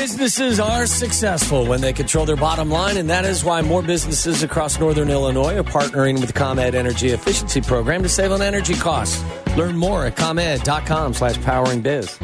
[0.00, 4.42] Businesses are successful when they control their bottom line, and that is why more businesses
[4.42, 8.72] across northern Illinois are partnering with the ComEd Energy Efficiency Program to save on energy
[8.72, 9.22] costs.
[9.58, 12.18] Learn more at ComEd.com slash powering biz.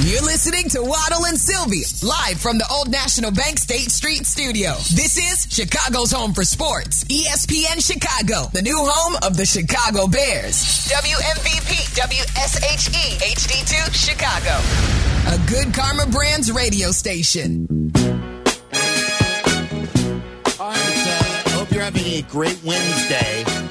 [0.00, 4.72] You're listening to Waddle and Sylvie, live from the Old National Bank State Street studio.
[4.94, 7.02] This is Chicago's home for sports.
[7.04, 10.62] ESPN Chicago, the new home of the Chicago Bears.
[10.92, 14.60] WMVP, WSHE, HD2, Chicago.
[15.34, 17.66] A good Karma Brands radio station.
[20.60, 23.65] All right, hope you're having a great Wednesday.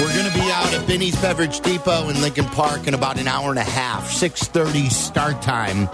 [0.00, 3.28] We're going to be out at Binny's Beverage Depot in Lincoln Park in about an
[3.28, 5.86] hour and a half, 6.30 start time.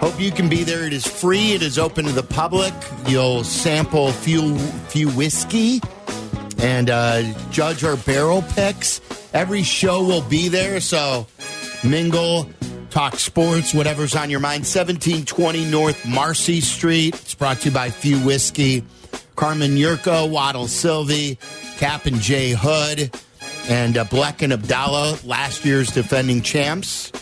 [0.00, 0.86] Hope you can be there.
[0.86, 1.52] It is free.
[1.52, 2.72] It is open to the public.
[3.06, 4.56] You'll sample few,
[4.88, 5.82] few whiskey
[6.58, 9.02] and uh, judge our barrel picks.
[9.34, 11.26] Every show will be there, so
[11.84, 12.48] mingle,
[12.88, 14.60] talk sports, whatever's on your mind.
[14.60, 17.14] 1720 North Marcey Street.
[17.14, 18.82] It's brought to you by Few Whiskey.
[19.34, 21.38] Carmen Yurko, Waddle Sylvie,
[21.76, 23.14] Kap and Jay Hood,
[23.68, 27.12] and uh, Black and Abdallah, last year's defending champs.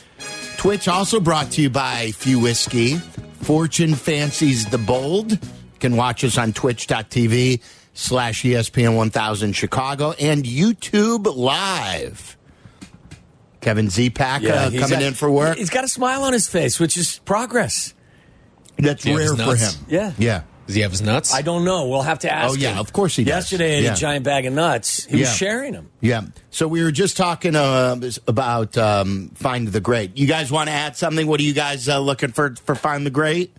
[0.57, 2.97] Twitch also brought to you by Few Whiskey.
[3.43, 5.33] Fortune fancies the bold.
[5.33, 5.39] You
[5.81, 7.61] can watch us on twitch.tv
[7.93, 12.37] slash ESPN 1000 Chicago and YouTube Live.
[13.61, 15.57] Kevin Zepak uh, he's coming got- in for work.
[15.57, 17.95] He's got a smile on his face, which is progress.
[18.77, 19.73] That's he have rare for him.
[19.89, 20.13] Yeah.
[20.19, 20.43] Yeah.
[20.67, 21.35] Does he have his nuts?
[21.35, 21.89] I don't know.
[21.89, 22.79] We'll have to ask Oh, yeah, him.
[22.79, 23.51] of course he does.
[23.51, 23.93] Yesterday, he had Yeah.
[23.93, 25.05] a giant bag of nuts.
[25.05, 25.25] He Yeah.
[25.29, 25.89] was sharing them.
[26.01, 26.23] Yeah.
[26.51, 30.17] So we were just talking uh, about um, Find the Great.
[30.17, 31.27] You guys want to add something?
[31.27, 33.55] What are you guys uh, looking for for Find the Great?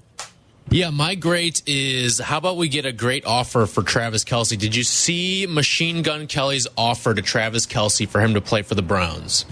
[0.72, 4.58] Yeah, my great is how about we get a great offer for Travis Kelce?
[4.58, 8.74] Did you see Machine Gun Kelly's offer to Travis Kelce for him to play for
[8.74, 9.46] the Browns?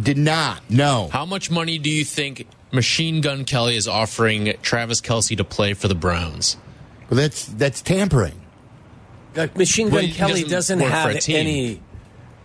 [0.00, 0.60] Did not.
[0.70, 1.08] No.
[1.12, 5.74] How much money do you think Machine Gun Kelly is offering Travis Kelce to play
[5.74, 6.56] for the Browns?
[7.12, 8.40] Well, that's that's tampering.
[9.36, 11.82] Like Machine Gun Well, Kelly doesn't doesn't, have any.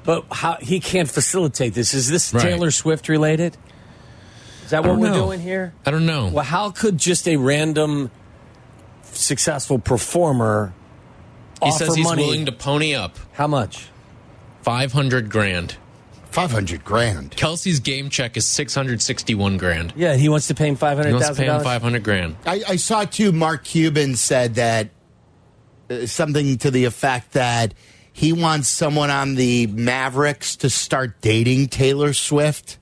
[0.04, 1.94] But how he can't facilitate this?
[1.94, 2.44] Is this Right.
[2.44, 3.56] Taylor Swift related?
[4.66, 5.26] Is that what we're know.
[5.28, 5.74] doing here?
[5.86, 6.28] I don't know.
[6.28, 8.12] Well, how could just a random
[9.04, 10.74] successful performer
[11.64, 12.24] he offer says he's money?
[12.24, 13.88] willing to pony up how much?
[14.64, 15.78] 500 grand.
[16.38, 17.32] Five hundred grand.
[17.32, 19.92] Kelce's game check is 661 grand.
[19.96, 22.36] Yeah, he wants to pay him five He wants to pay him 500 grand.
[22.46, 23.32] I, I saw too.
[23.32, 24.92] Mark Cuban said that
[25.90, 27.74] uh, something to the effect that
[28.14, 32.78] he wants someone on the Mavericks to start dating Taylor Swift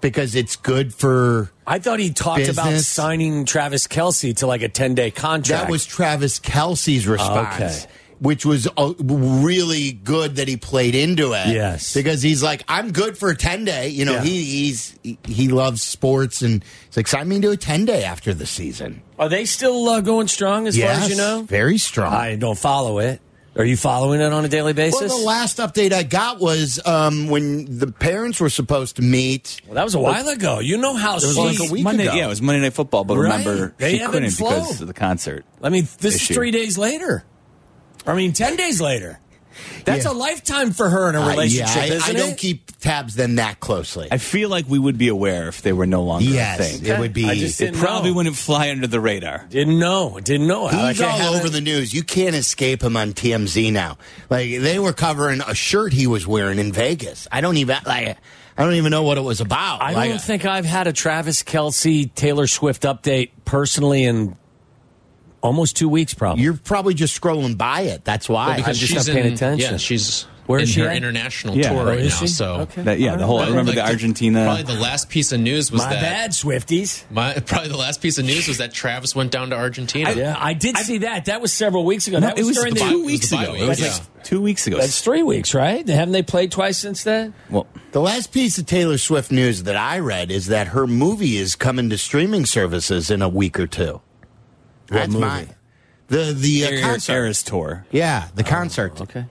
[0.00, 1.50] because it's good for.
[1.66, 5.64] I thought he talked about signing Travis Kelce to like a ten day contract.
[5.64, 7.86] That was Travis Kelce's response.
[7.86, 7.92] Okay.
[8.20, 11.48] Which was uh, really good that he played into it.
[11.48, 11.94] Yes.
[11.94, 13.88] because he's like, I'm good for a ten day.
[13.88, 14.22] You know, Yeah.
[14.22, 18.04] he he's he, he loves sports, and he's like, sign me to a ten day
[18.04, 19.02] after the season.
[19.18, 21.42] Are they still uh, going strong as far as you know?
[21.42, 22.12] very strong.
[22.12, 23.20] I don't follow it.
[23.56, 25.10] Are you following it on a daily basis?
[25.10, 29.60] Well, the last update I got was um, when the parents were supposed to meet.
[29.66, 30.58] Well, that was a while ago.
[30.58, 32.16] You know how it was like a week Monday, ago.
[32.16, 33.44] yeah, it was Monday Night Football, but Right.
[33.46, 34.60] remember They she couldn't flown.
[34.62, 35.44] because of the concert.
[35.62, 36.32] I mean, this issue.
[36.32, 37.22] is three days later.
[38.06, 39.18] I mean, ten days later.
[39.84, 40.10] That's Yeah.
[40.10, 42.38] a lifetime for her in a Uh, relationship, yeah, I, isn't I don't it?
[42.38, 44.08] keep tabs then that closely.
[44.10, 46.86] I feel like we would be aware if they were no longer yes, a thing.
[46.86, 47.28] it would be.
[47.28, 48.16] I just It probably know.
[48.16, 49.46] wouldn't fly under the radar.
[49.50, 50.18] Didn't know.
[50.22, 50.66] Didn't know.
[50.68, 51.94] He's Like, all over the news.
[51.94, 53.96] You can't escape him on TMZ now.
[54.28, 57.28] Like they were covering a shirt he was wearing in Vegas.
[57.30, 58.16] I don't even like.
[58.56, 59.82] I don't even know what it was about.
[59.82, 64.36] I Like, don't think I've had a Travis Kelce Taylor Swift update personally in
[65.44, 66.12] almost two weeks.
[66.14, 66.42] Probably.
[66.42, 68.04] you're probably just scrolling by it.
[68.04, 68.46] That's why.
[68.48, 69.72] Well, because just she's not paying in, attention.
[69.72, 70.96] Yeah, she's Where in is she her at?
[70.96, 71.70] international Yeah.
[71.72, 72.08] tour right now.
[72.08, 72.26] she?
[72.26, 72.82] So Okay.
[72.82, 73.38] That, yeah, the whole.
[73.38, 74.44] I remember Like the Argentina.
[74.44, 76.02] Probably the last piece of news was My that.
[76.02, 77.04] bad, Swifties.
[77.10, 80.12] My, probably the last piece of news was that Travis went down to Argentina.
[80.14, 81.26] Yeah, I did see that.
[81.26, 82.18] That was several weeks ago.
[82.18, 83.52] No, that it was during the the, bye- two it was weeks ago.
[83.52, 83.86] week, It was yeah.
[83.92, 84.78] like two weeks ago.
[84.78, 85.86] That's three weeks, right?
[85.86, 87.34] Haven't they played twice since then?
[87.50, 91.36] well, The last piece of Taylor Swift news that I read is that her movie
[91.36, 94.00] is coming to streaming services in a week or two.
[94.86, 95.24] That's movie?
[95.24, 95.54] mine.
[96.08, 97.12] The the uh, Air- concert.
[97.12, 97.86] Eras tour.
[97.90, 99.00] Yeah, the concert.
[99.00, 99.26] Okay.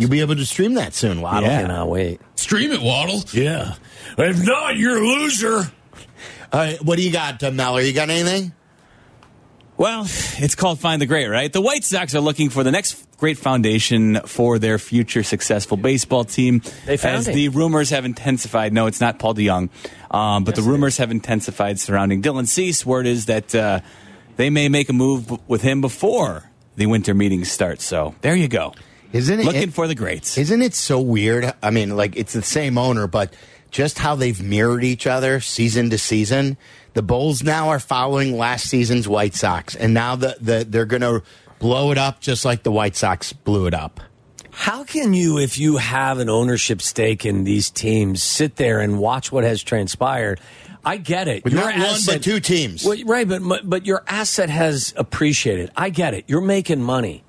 [0.00, 1.48] You'll be able to stream that soon, Waddle.
[1.48, 1.60] Yeah.
[1.62, 2.20] Cannot wait.
[2.34, 3.22] Stream it, Waddle.
[3.32, 3.74] Yeah.
[4.18, 5.58] If not, you're a loser.
[6.52, 7.82] All right, what do you got, uh, Meller?
[7.82, 8.52] You got anything?
[9.76, 11.52] Well, it's called Find the Great, right?
[11.52, 16.24] The White Sox are looking for the next great foundation for their future successful baseball
[16.24, 16.62] team.
[16.86, 17.34] They found As it.
[17.34, 18.72] the rumors have intensified.
[18.72, 19.68] No, it's not Paul DeJong,
[20.10, 22.86] um, but the rumors have intensified surrounding Dylan Cease.
[22.86, 23.80] Word is that uh,
[24.36, 27.80] they may make a move b- with him before the winter meetings start.
[27.80, 28.74] So there you go.
[29.12, 30.36] Isn't it Looking it- for the greats.
[30.36, 31.52] Isn't it so weird?
[31.62, 33.32] I mean, like it's the same owner, but
[33.70, 36.56] just how they've mirrored each other season to season.
[36.94, 41.02] The Bulls now are following last season's White Sox, and now the, the they're going
[41.02, 41.22] to
[41.58, 44.00] blow it up just like the White Sox blew it up.
[44.50, 48.98] How can you, if you have an ownership stake in these teams, sit there and
[48.98, 50.40] watch what has transpired?
[50.86, 51.42] I get it.
[51.42, 52.84] With Your not one, but two teams.
[52.84, 55.72] Well, right, but but your asset has appreciated.
[55.76, 56.24] I get it.
[56.28, 57.24] You're making money.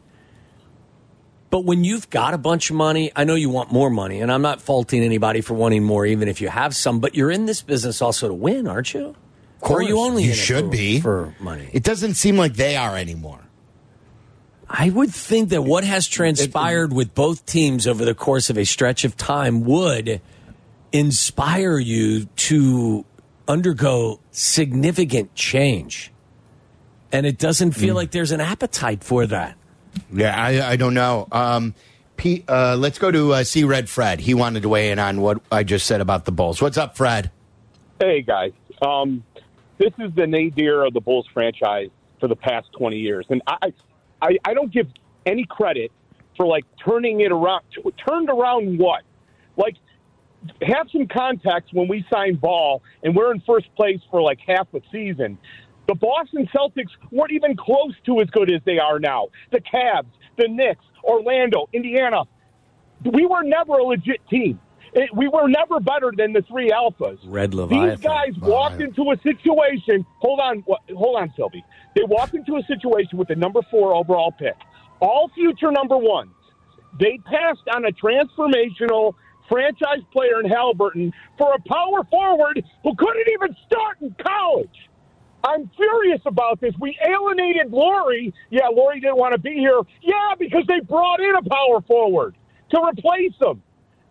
[1.50, 4.32] But when you've got a bunch of money, I know you want more money, and
[4.32, 7.00] I'm not faulting anybody for wanting more, even if you have some.
[7.00, 9.16] But you're in this business also to win, aren't you?
[9.62, 11.70] Or are you only you in it should for, be for money?
[11.74, 13.40] It doesn't seem like they are anymore.
[14.70, 18.66] I would think that what has transpired with both teams over the course of a
[18.66, 20.22] stretch of time would
[20.92, 23.06] inspire you to
[23.48, 26.12] undergo significant change.
[27.12, 29.58] And it doesn't feel like there's an appetite for that.
[30.12, 31.28] Yeah, I, I don't know.
[31.32, 31.74] Um,
[32.18, 34.20] Pete, uh, let's go to uh, see Red Fred.
[34.20, 36.62] He wanted to weigh in on what I just said about the Bulls.
[36.62, 37.32] What's up, Fred?
[38.00, 38.52] Hey guys,
[38.82, 39.24] um,
[39.78, 41.90] this is the nadir of the Bulls franchise
[42.20, 43.74] for the past twenty years, and I,
[44.22, 44.88] I, I don't give
[45.26, 45.92] any credit
[46.36, 47.64] for like turning it around.
[48.08, 49.04] Turned around what?
[49.56, 49.76] Like,
[50.62, 54.68] have some context when we signed Ball and we're in first place for like half
[54.74, 55.38] a season.
[55.88, 59.28] The Boston Celtics weren't even close to as good as they are now.
[59.52, 62.24] The Cavs, the Knicks, Orlando, Indiana.
[63.06, 64.60] We were never a legit team.
[64.94, 67.20] It, we were never better than the three alphas.
[67.26, 67.90] Red Leviathan.
[67.90, 70.06] These guys walked into a situation.
[70.20, 70.64] Hold on,
[70.96, 71.64] hold on, Sylvie.
[71.96, 74.56] They walked into a situation with the number four overall pick,
[75.00, 76.32] all future number ones.
[77.00, 79.14] They passed on a transformational
[79.50, 84.90] franchise player in Haliburton for a power forward who couldn't even start in college.
[85.44, 86.74] I'm furious about this.
[86.80, 88.34] We alienated Lauri.
[88.50, 89.80] Yeah, Lauri didn't want to be here.
[90.02, 92.36] Yeah, because they brought in a power forward
[92.72, 93.62] to replace him.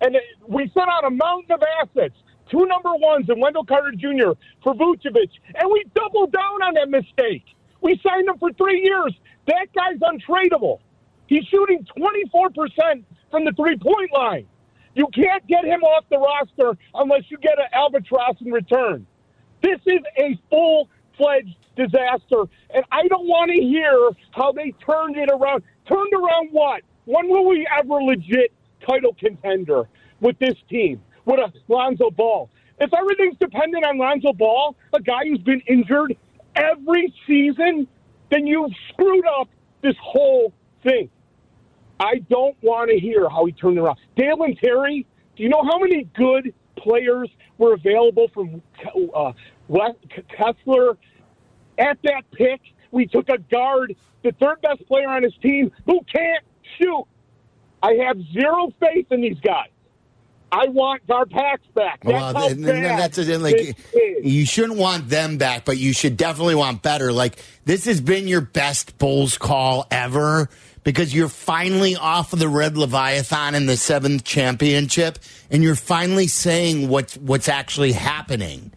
[0.00, 0.16] And
[0.46, 2.14] we sent out a mountain of assets,
[2.50, 4.32] two number ones and Wendell Carter Jr.
[4.62, 7.44] for Vucevic, and we doubled down on that mistake.
[7.82, 9.14] We signed him for three years.
[9.46, 10.78] That guy's untradeable.
[11.26, 14.46] He's shooting 24% from the three point line.
[14.96, 19.06] You can't get him off the roster unless you get an albatross in return.
[19.62, 20.88] This is a full
[21.18, 22.44] fledged disaster,
[22.74, 25.64] and I don't want to hear how they turned it around.
[25.86, 26.80] Turned around what?
[27.04, 28.52] When will we ever legit
[28.88, 29.86] title contender
[30.20, 32.48] with this team, with a Lonzo Ball?
[32.80, 36.16] If everything's dependent on Lonzo Ball, a guy who's been injured
[36.54, 37.86] every season,
[38.30, 39.50] then you've screwed up
[39.82, 41.10] this whole thing.
[41.98, 43.98] I don't want to hear how he turned around.
[44.16, 45.06] Dalen Terry,
[45.36, 47.28] do you know how many good players
[47.58, 48.62] were available from
[49.14, 49.32] uh,
[50.36, 50.96] Kessler
[51.78, 52.60] at that pick?
[52.90, 56.44] We took a guard, the third best player on his team, who can't
[56.78, 57.04] shoot.
[57.82, 59.68] I have zero faith in these guys.
[60.52, 62.00] I want Garpax back.
[62.02, 63.76] That's Well, how and- and bad that's this Like
[64.22, 67.12] you shouldn't want them back, but you should definitely want better.
[67.12, 70.48] Like this has been your best Bulls call ever
[70.86, 75.18] because you're finally off of the Red Leviathan in the seventh championship,
[75.50, 78.70] and you're finally saying what's what's actually happening.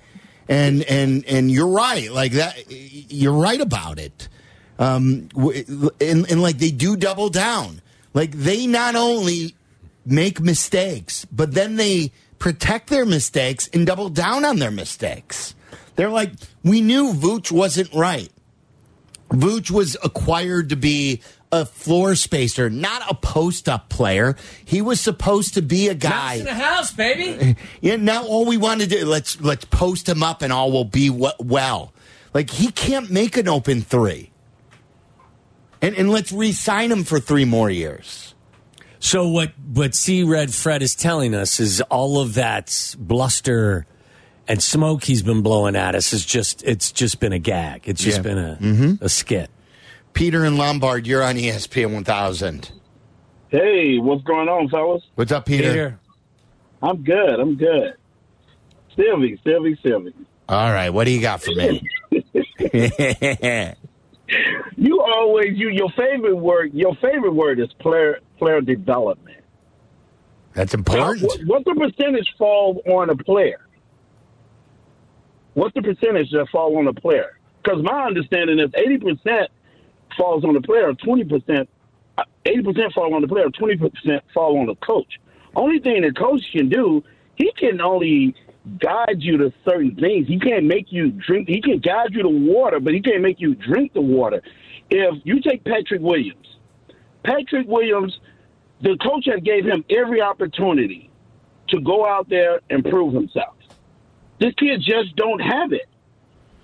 [0.48, 2.12] And and and you're right.
[2.12, 4.28] Like that, you're right about it.
[4.80, 7.80] Um, and, and like they do double down.
[8.16, 9.54] Like they not only
[10.04, 15.54] make mistakes, but then they protect their mistakes and double down on their mistakes.
[15.96, 16.32] They're like,
[16.64, 18.32] we knew Vooch wasn't right.
[19.30, 24.36] Vooch was acquired to be a floor spacer, not a post up player.
[24.64, 26.36] He was supposed to be a guy.
[26.36, 27.56] in the house, baby.
[27.82, 30.86] Yeah, now all we want to do let's let's post him up and all will
[30.86, 31.94] be well.
[32.34, 34.32] Like he can't make an open three,
[35.82, 38.36] and and let's re-sign him for three more years.
[39.00, 43.86] So what what C Red Fred is telling us is all of that bluster
[44.48, 47.84] and smoke he's been blowing at us is just it's just been a gag.
[47.88, 48.22] It's just Yeah.
[48.24, 49.04] been a mm-hmm.
[49.06, 49.50] a skit.
[50.20, 52.74] Peter and Lombard, you're on ESPN 1000.
[53.48, 55.02] Hey, what's going on, fellas?
[55.16, 55.98] What's up, Peter?
[56.84, 57.40] I'm good.
[57.40, 57.94] I'm good.
[58.98, 60.14] Sylvie, Sylvie, Sylvie.
[60.50, 61.88] All right, what do you got for me?
[64.78, 66.74] You always you your favorite word.
[66.74, 69.44] Your favorite word is player player development.
[70.54, 71.24] That's important.
[71.24, 73.66] What, what's the percentage fall on a player?
[75.56, 77.40] What's the percentage that fall on a player?
[77.64, 79.50] Because my understanding is eighty percent
[80.20, 81.68] falls on the player, twenty percent,
[82.20, 85.20] uh, eighty percent fall on the player, twenty percent fall on the coach.
[85.56, 87.04] Only thing the coach can do,
[87.36, 88.36] he can only
[88.78, 90.28] guide you to certain things.
[90.28, 91.48] He can't make you drink.
[91.48, 94.44] He can guide you to water, but he can't make you drink the water.
[94.92, 96.58] If you take Patrick Williams,
[97.24, 98.20] Patrick Williams,
[98.82, 101.10] the coach had gave him every opportunity
[101.70, 103.56] to go out there and prove himself.
[104.40, 105.88] This kid just don't have it.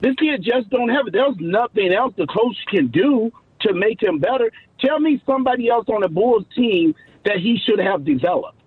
[0.02, 1.14] This kid just don't have it.
[1.14, 3.32] There's nothing else the coach can do
[3.62, 4.52] to make him better.
[4.80, 8.60] Tell me somebody else on the Bulls team that he should have developed.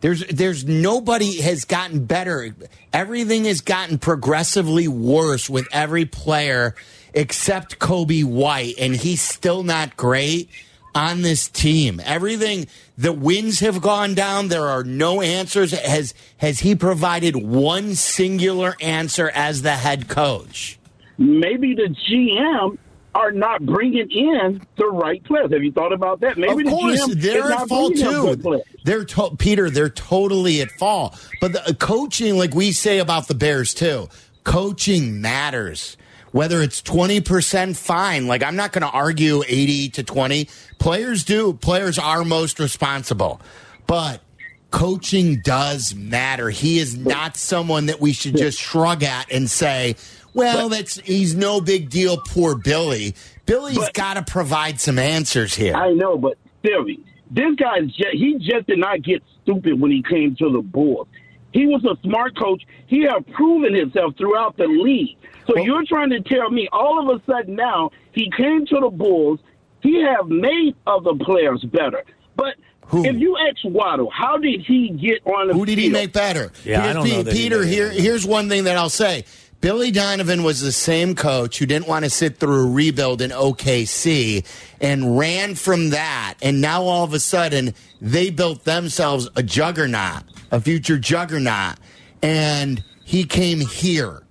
[0.00, 2.54] There's there's nobody has gotten better.
[2.92, 6.74] Everything has gotten progressively worse with every player
[7.14, 10.50] except Coby White, and he's still not great
[10.92, 12.00] on this team.
[12.04, 12.66] Everything
[12.98, 14.48] the wins have gone down.
[14.48, 15.70] There are no answers.
[15.70, 20.80] Has has he provided one singular answer as the head coach?
[21.16, 22.76] Maybe the GM
[23.14, 25.52] are not bringing in the right players.
[25.52, 26.38] Have you thought about that?
[26.38, 28.62] Maybe of course, the they're at fault too.
[28.84, 29.70] They're to- Peter.
[29.70, 31.18] They're totally at fault.
[31.40, 34.08] But the uh, coaching, like we say about the Bears too,
[34.44, 35.96] coaching matters.
[36.32, 38.26] Whether it's twenty percent, fine.
[38.26, 40.48] Like I'm not going to argue eighty to twenty.
[40.78, 41.52] Players do.
[41.52, 43.42] Players are most responsible,
[43.86, 44.22] but
[44.70, 46.48] coaching does matter.
[46.48, 49.96] He is not someone that we should just shrug at and say,
[50.34, 53.14] "Well, that's he's no big deal." Poor Billy.
[53.46, 55.74] Billy's got to provide some answers here.
[55.74, 59.90] I know, but Theory, this guy is just, he just did not get stupid when
[59.90, 61.08] he came to the Bulls.
[61.52, 62.62] He was a smart coach.
[62.86, 65.16] He had proven himself throughout the league.
[65.48, 68.90] So you're trying to tell me all of a sudden now he came to the
[68.90, 69.40] Bulls,
[69.82, 72.04] he have made other players better.
[72.36, 72.54] But
[72.86, 73.04] Who?
[73.04, 75.92] if you ask Waddle, how did he get on the Who did he field?
[75.94, 76.52] make better?
[76.64, 79.24] Yeah, I don't Pe- know that he Peter, here, here's one thing that I'll say.
[79.62, 83.30] Billy Donovan was the same coach who didn't want to sit through a rebuild in
[83.30, 84.44] OKC
[84.80, 86.34] and ran from that.
[86.42, 91.76] And now all of a sudden, they built themselves a juggernaut, a future juggernaut.
[92.22, 94.24] And he came here.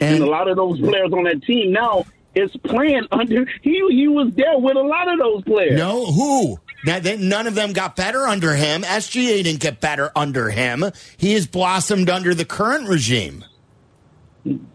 [0.00, 2.04] and And a lot of those players on that team now
[2.34, 5.78] is playing under he he was there with a lot of those players.
[5.78, 6.58] no, who?
[6.84, 8.82] Now, they, none of them got better under him.
[8.82, 10.84] SGA didn't get better under him.
[11.16, 13.44] He has blossomed under the current regime.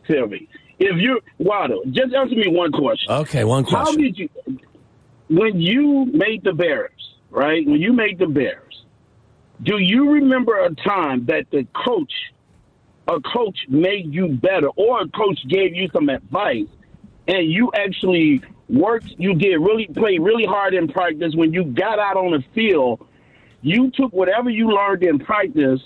[0.09, 0.47] Tell me.
[0.79, 3.11] If you Waddle, just answer me one question.
[3.11, 3.85] Okay, one question.
[3.85, 4.29] How did you
[5.29, 6.91] when you made the Bears,
[7.29, 7.65] right?
[7.65, 8.83] When you made the Bears,
[9.63, 12.11] do you remember a time that the coach
[13.07, 16.67] a coach made you better or a coach gave you some advice
[17.27, 21.99] and you actually worked you did really play really hard in practice when you got
[21.99, 23.05] out on the field
[23.61, 25.81] you took whatever you learned in practice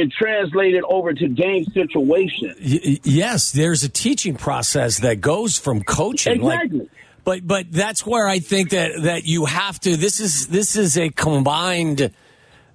[0.00, 5.58] and translate it over to game situation Y- yes, there's a teaching process that goes
[5.58, 6.40] from coaching.
[6.42, 6.88] like- Exactly.
[7.24, 9.96] but but that's where I think that that you have to.
[9.96, 12.10] This is this is a combined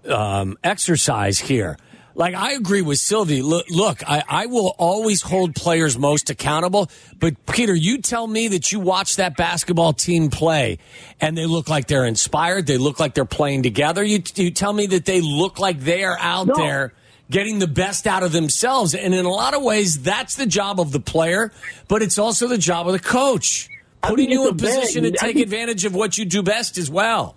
[0.08, 1.78] um, exercise here.
[2.16, 3.42] Like I agree with Sylvie.
[3.42, 6.90] Look, look I, I will always hold players most accountable.
[7.18, 10.80] But Peter, you tell me that you watch that basketball team play,
[11.22, 12.66] and they look like they're inspired.
[12.68, 14.04] They look like they're playing together.
[14.04, 16.56] You you tell me that they look like they are out No.
[16.56, 16.94] there
[17.32, 18.96] getting the best out of themselves.
[18.96, 21.52] And in a lot of ways, that's the job of the player,
[21.88, 23.70] but it's also the job of the coach.
[24.02, 26.26] I Putting you in a bad- position to I take think- advantage of what you
[26.26, 27.36] do best as well.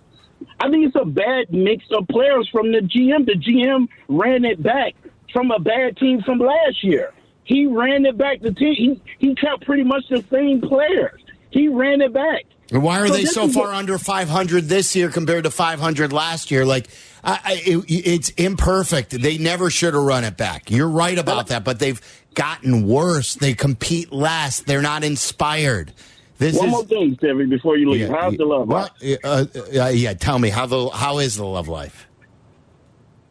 [0.59, 3.25] I think it's a bad mix of players from the GM.
[3.25, 4.93] The GM ran it back
[5.31, 7.11] from a bad team from last year.
[7.45, 8.41] He ran it back.
[8.41, 11.19] The team he, he kept pretty much the same players.
[11.51, 12.43] He ran it back.
[12.71, 16.11] And why are So they so far what- under 500 this year compared to 500
[16.13, 16.65] last year?
[16.65, 16.87] Like,
[17.23, 19.11] I, I, it, it's imperfect.
[19.11, 20.69] They never should have run it back.
[20.69, 22.01] You're right about that, but they've
[22.33, 23.35] gotten worse.
[23.35, 24.59] They compete less.
[24.61, 25.93] They're not inspired.
[26.37, 26.71] This One is.
[26.71, 28.09] more thing, Stevie, before you leave.
[28.09, 28.67] How's the love?
[28.67, 29.01] What?
[29.01, 29.19] life?
[29.23, 29.45] Uh,
[29.79, 32.07] uh, yeah, tell me how the how is the love life?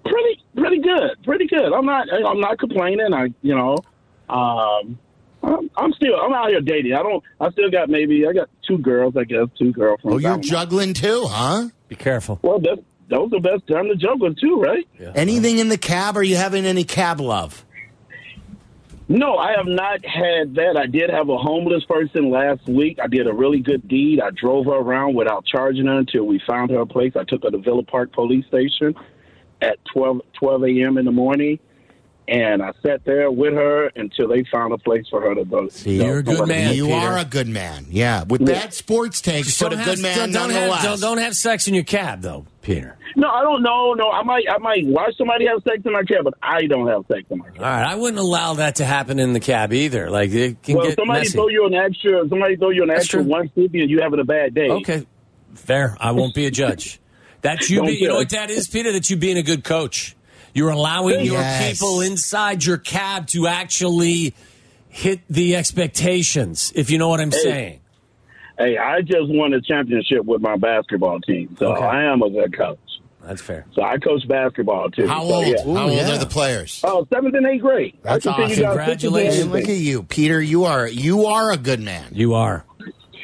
[0.05, 1.11] Pretty, pretty good.
[1.25, 1.73] Pretty good.
[1.73, 2.09] I'm not.
[2.13, 3.13] I'm not complaining.
[3.13, 3.77] I, you know,
[4.29, 4.99] um,
[5.43, 6.15] I'm, I'm still.
[6.19, 6.95] I'm out here dating.
[6.95, 7.23] I don't.
[7.41, 8.27] I still got maybe.
[8.27, 9.17] I got two girls.
[9.17, 10.15] I guess two girlfriends.
[10.15, 10.49] Oh, you're don't know.
[10.49, 11.69] juggling too, huh?
[11.89, 12.39] Be careful.
[12.43, 14.89] Well, that that was the best time to juggle too, right?
[15.15, 16.17] Anything in the cab?
[16.17, 17.63] Are you having any cab love?
[19.07, 20.79] No, I have not had that.
[20.79, 22.99] I did have a homeless person last week.
[23.03, 24.19] I did a really good deed.
[24.19, 27.13] I drove her around without charging her until we found her a place.
[27.15, 28.95] I took her to Villa Park Police Station
[29.61, 30.97] at 12, 12 a.m.
[30.97, 31.59] in the morning,
[32.29, 35.69] and I sat there with her until they found a place for her to go.
[35.69, 36.75] See, You're a good man.
[36.75, 36.97] you Peter.
[36.97, 37.87] are a good man.
[37.91, 38.55] Yeah, with Yeah.
[38.55, 40.81] bad sports takes, Just but a good man don't, don't nonetheless.
[40.83, 42.97] have, don't, don't have sex in your cab, though, Peter.
[43.17, 43.93] No, I don't know.
[43.95, 46.87] No, I might, I might watch somebody have sex in my cab, but I don't
[46.89, 47.59] have sex in my cab.
[47.59, 50.09] All right, I wouldn't allow that to happen in the cab either.
[50.09, 51.33] Like it can Well, get somebody messy.
[51.33, 53.29] throw you an extra, somebody throw you an That's extra true.
[53.31, 54.69] one fifty, and you having a bad day.
[54.71, 55.07] Okay,
[55.55, 55.97] fair.
[56.01, 57.01] I won't be a judge.
[57.43, 57.83] That's you.
[57.83, 58.93] Be, you know what that is, Peter?
[58.93, 60.15] That's you being a good coach.
[60.55, 64.35] You're allowing your people inside your cab to actually
[64.89, 66.73] hit the expectations.
[66.75, 67.81] If you know what I'm saying.
[68.59, 71.85] Hey, I just won a championship with my basketball team, so Okay.
[71.85, 72.79] I am a good coach.
[73.25, 73.65] That's fair.
[73.75, 75.07] So I coach basketball too.
[75.07, 75.47] How So, old?
[75.47, 75.63] yeah.
[75.65, 76.15] How old yeah.
[76.15, 76.81] are the players?
[76.85, 77.97] Oh, seventh and eighth grade.
[78.03, 78.79] That's I can see you awesome.
[78.79, 79.47] Congratulations.
[79.49, 80.43] Look at you, Peter.
[80.43, 82.09] You are you are a good man.
[82.13, 82.65] You are.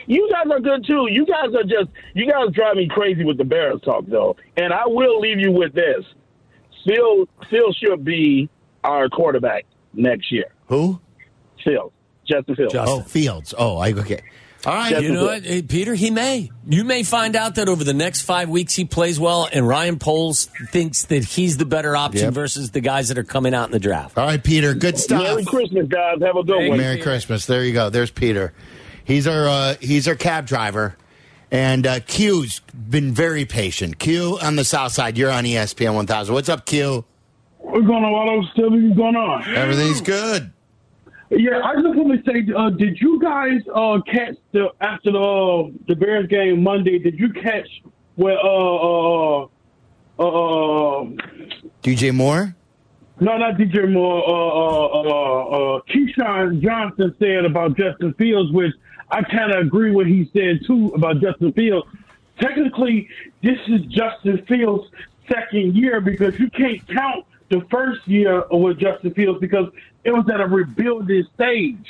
[0.07, 1.09] You guys are good too.
[1.11, 4.37] You guys are just you guys drive me crazy with the Bears talk though.
[4.57, 6.05] And I will leave you with this.
[6.87, 8.49] Phil Phil should be
[8.85, 10.47] our quarterback next year.
[10.67, 11.01] Who?
[11.65, 11.93] Phil.
[12.27, 12.73] Justin Fields.
[12.75, 12.99] Justin.
[12.99, 13.55] Oh, Fields.
[13.57, 14.21] Oh, I okay.
[14.67, 14.91] All right.
[14.91, 15.03] Yes.
[15.03, 15.95] You know what, Hey, Peter?
[15.95, 16.51] He may.
[16.69, 19.99] You may find out that over the next five weeks he plays well, and Ryan
[19.99, 22.35] Poles thinks that he's the better option Yep.
[22.35, 24.19] versus the guys that are coming out in the draft.
[24.19, 24.75] All right, Peter.
[24.75, 25.23] Good stuff.
[25.23, 26.17] Merry Christmas, guys.
[26.21, 26.77] Have a good one.
[26.79, 27.47] Merry Christmas.
[27.47, 27.89] There you go.
[27.89, 28.53] There's Peter.
[29.05, 30.97] He's our uh, he's our cab driver,
[31.51, 33.99] and uh, Q's been very patient.
[33.99, 35.17] Q on the south side.
[35.17, 36.35] You're on ESPN 1000.
[36.35, 37.05] What's up, Q?
[37.59, 38.49] What's going on, Waldo?
[38.53, 39.55] Still what's going on?
[39.55, 40.53] Everything's good.
[41.31, 45.19] Yeah, I just want to say, uh, did you guys uh, catch the after the
[45.19, 46.99] uh, the Bears game Monday?
[46.99, 47.69] Did you catch
[48.19, 49.43] where uh uh
[50.19, 51.05] uh, uh
[51.85, 52.55] DJ Moore.
[53.21, 58.73] no not DJ Moore uh uh uh, uh Keyshawn Johnson said about Justin Fields, which
[59.11, 61.87] I kind of agree with he said too about Justin Fields.
[62.39, 63.09] Technically,
[63.43, 64.89] this is Justin Fields'
[65.29, 69.71] second year because you can't count the first year with Justin Fields because
[70.05, 71.87] it was at a rebuilding stage.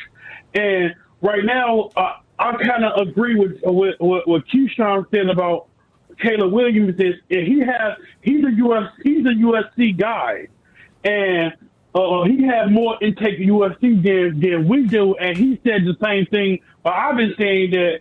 [0.55, 5.67] And right now, uh, I kind of agree with with what, what Keyshawn said about
[6.21, 6.99] Caleb Williams.
[7.01, 10.49] Is he has he's a US he's a USC guy,
[11.05, 11.53] and
[11.95, 15.15] uh, he had more intake of USC than than we do.
[15.17, 16.61] And he said the same thing.
[16.89, 17.99] But I've been saying that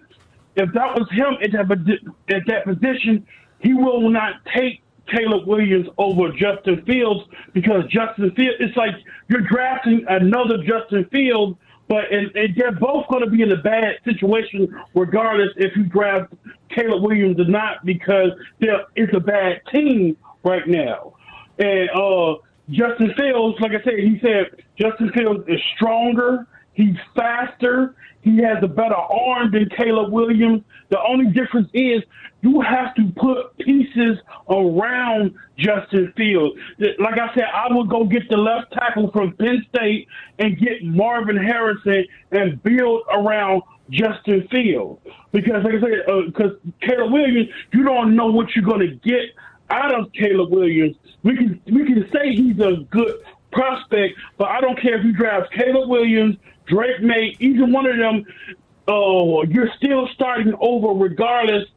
[0.55, 3.27] if that was him at that at that position,
[3.59, 4.81] he will not take
[5.13, 8.55] Caleb Williams over Justin Fields because Justin Fields.
[8.61, 8.95] It's like
[9.27, 13.61] you're drafting another Justin Fields, but and, and they're both going to be in a
[13.61, 16.33] bad situation regardless if you draft
[16.73, 20.15] Caleb Williams or not because it's a bad team
[20.45, 21.13] right now.
[21.59, 22.35] And uh,
[22.69, 26.47] Justin Fields, like I said, he said Justin Fields is stronger.
[26.77, 27.95] He's faster.
[28.21, 30.61] He has a better arm than Caleb Williams.
[30.89, 32.03] The only difference is
[32.41, 36.55] you have to put pieces around Justin Fields.
[36.99, 40.83] Like I said, I would go get the left tackle from Penn State and get
[40.83, 45.01] Marvin Harrison and build around Justin Fields.
[45.31, 48.95] Because, like I said, uh, because Caleb Williams, you don't know what you're going to
[48.97, 49.31] get
[49.71, 50.95] out of Caleb Williams.
[51.23, 53.15] We can we can say he's a good
[53.51, 57.97] prospect, but I don't care if you draft Caleb Williams, Drake Maye, either one of
[57.97, 58.25] them.
[58.87, 61.67] Oh, you're still starting over regardless.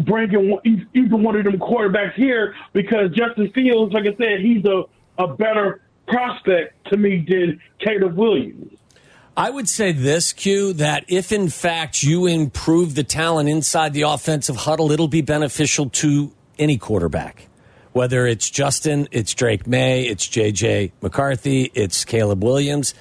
[0.00, 0.58] Bringing
[0.94, 4.84] either one of them quarterbacks here because Justin Fields, like I said, he's a,
[5.18, 8.78] a better prospect to me than Caleb Williams.
[9.36, 14.02] I would say this, Q, that if in fact you improve the talent inside the
[14.02, 17.46] offensive huddle, it'll be beneficial to any quarterback.
[17.92, 22.94] Whether it's Justin, it's Drake Maye, it's JJ McCarthy, it's Caleb Williams.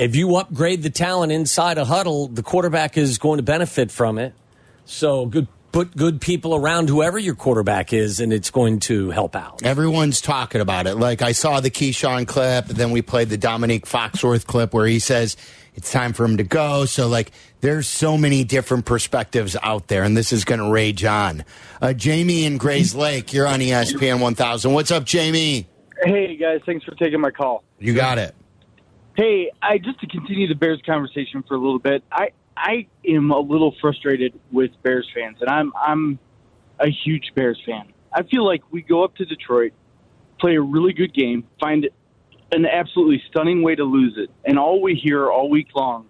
[0.00, 4.16] If you upgrade the talent inside a huddle, the quarterback is going to benefit from
[4.16, 4.32] it.
[4.86, 9.36] So good put good people around whoever your quarterback is and it's going to help
[9.36, 9.62] out.
[9.62, 10.94] Everyone's talking about it.
[10.94, 15.00] Like I saw the Keyshawn clip, then we played the Dominique Foxworth clip where he
[15.00, 15.36] says
[15.74, 16.86] it's time for him to go.
[16.86, 21.04] So like there's so many different perspectives out there, and this is going to rage
[21.04, 21.44] on.
[21.82, 24.72] Uh, Jamie in Grayslake, you're on ESPN 1000.
[24.72, 25.68] What's up, Jamie?
[26.02, 27.62] Hey guys, thanks for taking my call.
[27.78, 28.34] You got it.
[29.20, 32.02] Hey, I just to continue the Bears conversation for a little bit.
[32.10, 36.18] I I am a little frustrated with Bears fans, and I'm I'm
[36.78, 37.92] a huge Bears fan.
[38.14, 39.74] I feel like we go up to Detroit,
[40.40, 41.86] play a really good game, find
[42.50, 46.06] an absolutely stunning way to lose it, and all we hear all week long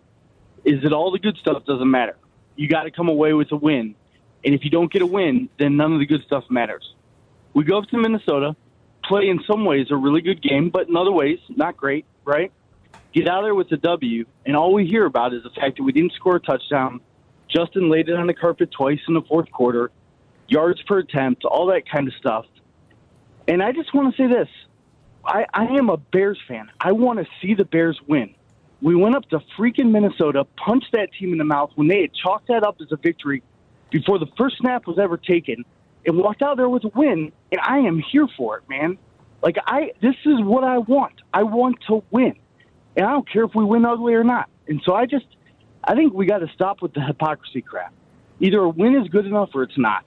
[0.65, 2.17] is that all the good stuff doesn't matter.
[2.55, 3.97] You got to come away with a win,
[4.45, 6.95] and if you don't get a win, then none of the good stuff matters.
[7.55, 8.55] We go up to Minnesota,
[9.03, 12.53] play in some ways a really good game, but in other ways not great, right?
[13.13, 15.83] Get out there with a W, and all we hear about is the fact that
[15.83, 17.01] we didn't score a touchdown.
[17.49, 19.91] Justin laid it on the carpet twice in the fourth quarter,
[20.47, 22.47] yards per attempt, all that kind of stuff.
[23.49, 24.49] And I just want to say this
[25.25, 26.71] I, I am a Bears fan.
[26.81, 28.35] I want to see the Bears win.
[28.81, 32.15] We went up to freaking Minnesota, punched that team in the mouth when they had
[32.15, 33.43] chalked that up as a victory
[33.91, 35.65] before the first snap was ever taken,
[36.07, 37.33] and walked out there with a win.
[37.51, 38.99] And I am here for it, man.
[39.43, 41.15] Like I, this is what I want.
[41.35, 42.37] I want to win,
[42.97, 44.49] and I don't care if we win ugly or not.
[44.69, 45.27] And so I just,
[45.83, 47.93] I think we got to stop with the hypocrisy crap.
[48.41, 50.05] Either a win is good enough or it's not.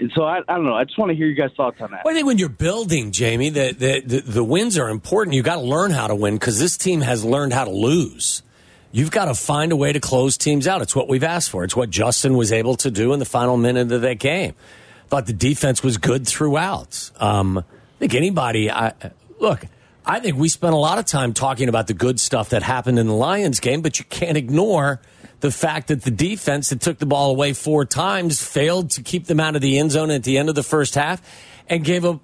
[0.00, 0.74] And so I, I don't know.
[0.74, 2.04] I just want to hear you guys' thoughts on that.
[2.04, 5.36] Well, I think when you're building, Jamie, the, the, the, the wins are important.
[5.36, 8.42] You got to learn how to win because this team has learned how to lose.
[8.90, 10.82] You've got to find a way to close teams out.
[10.82, 11.64] It's what we've asked for.
[11.64, 14.54] It's what Justin was able to do in the final minute of that game.
[15.08, 17.10] Thought the defense was good throughout.
[17.18, 17.62] Um, I
[17.98, 18.92] think anybody, I,
[19.38, 19.64] look,
[20.04, 22.98] I think we spent a lot of time talking about the good stuff that happened
[22.98, 25.00] in the Lions game, but you can't ignore
[25.40, 29.26] the fact that the defense that took the ball away four times failed to keep
[29.26, 31.20] them out of the end zone at the end of the first half
[31.68, 32.20] and gave up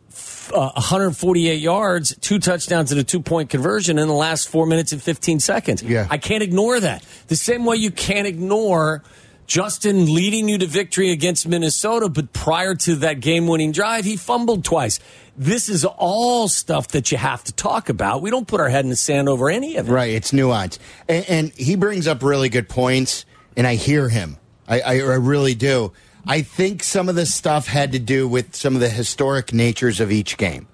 [0.53, 4.93] uh, 148 yards, two touchdowns, and a two point conversion in the last four minutes
[4.93, 5.83] and 15 seconds.
[5.83, 6.07] Yeah.
[6.11, 7.05] I can't ignore that.
[7.29, 9.03] The same way you can't ignore
[9.49, 14.15] Justin leading you to victory against Minnesota, but prior to that game winning drive, he
[14.15, 15.01] fumbled twice.
[15.39, 18.21] This is all stuff that you have to talk about.
[18.21, 19.93] We don't put our head in the sand over any of it.
[19.93, 20.79] Right, it's nuance.
[21.09, 23.25] And, and he brings up really good points,
[23.57, 24.37] and I hear him.
[24.69, 25.95] I, I, I really do.
[26.27, 29.99] I think some of this stuff had to do with some of the historic natures
[29.99, 30.69] of each game.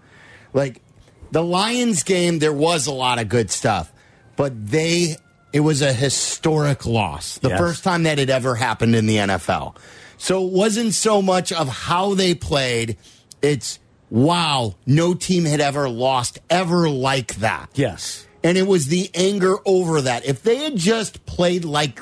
[0.53, 0.83] Like
[1.31, 3.93] the Lions game, there was a lot of good stuff,
[4.35, 5.15] but they
[5.55, 7.39] it was a historic loss.
[7.39, 7.59] The Yes.
[7.59, 9.77] first time that had ever happened in the NFL.
[10.19, 12.97] So it wasn't so much of how they played,
[13.41, 13.79] it's
[14.11, 17.71] wow, no team had ever lost ever like that.
[17.75, 18.27] Yes.
[18.43, 20.27] And it was the anger over that.
[20.27, 22.01] If they had just played like,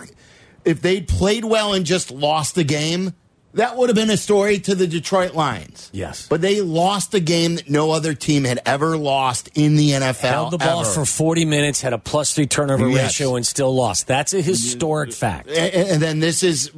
[0.65, 3.13] if they'd played well and just lost the game,
[3.55, 5.91] that would have been a story to the Detroit Lions.
[5.93, 6.27] Yes.
[6.29, 10.21] But they lost a game that no other team had ever lost in the NFL.
[10.21, 10.91] Held the ball ever.
[10.91, 13.03] for 40 minutes, had a plus three turnover Yes.
[13.21, 14.07] ratio, and still lost.
[14.07, 15.49] That's a historic fact.
[15.49, 16.71] and, and then this is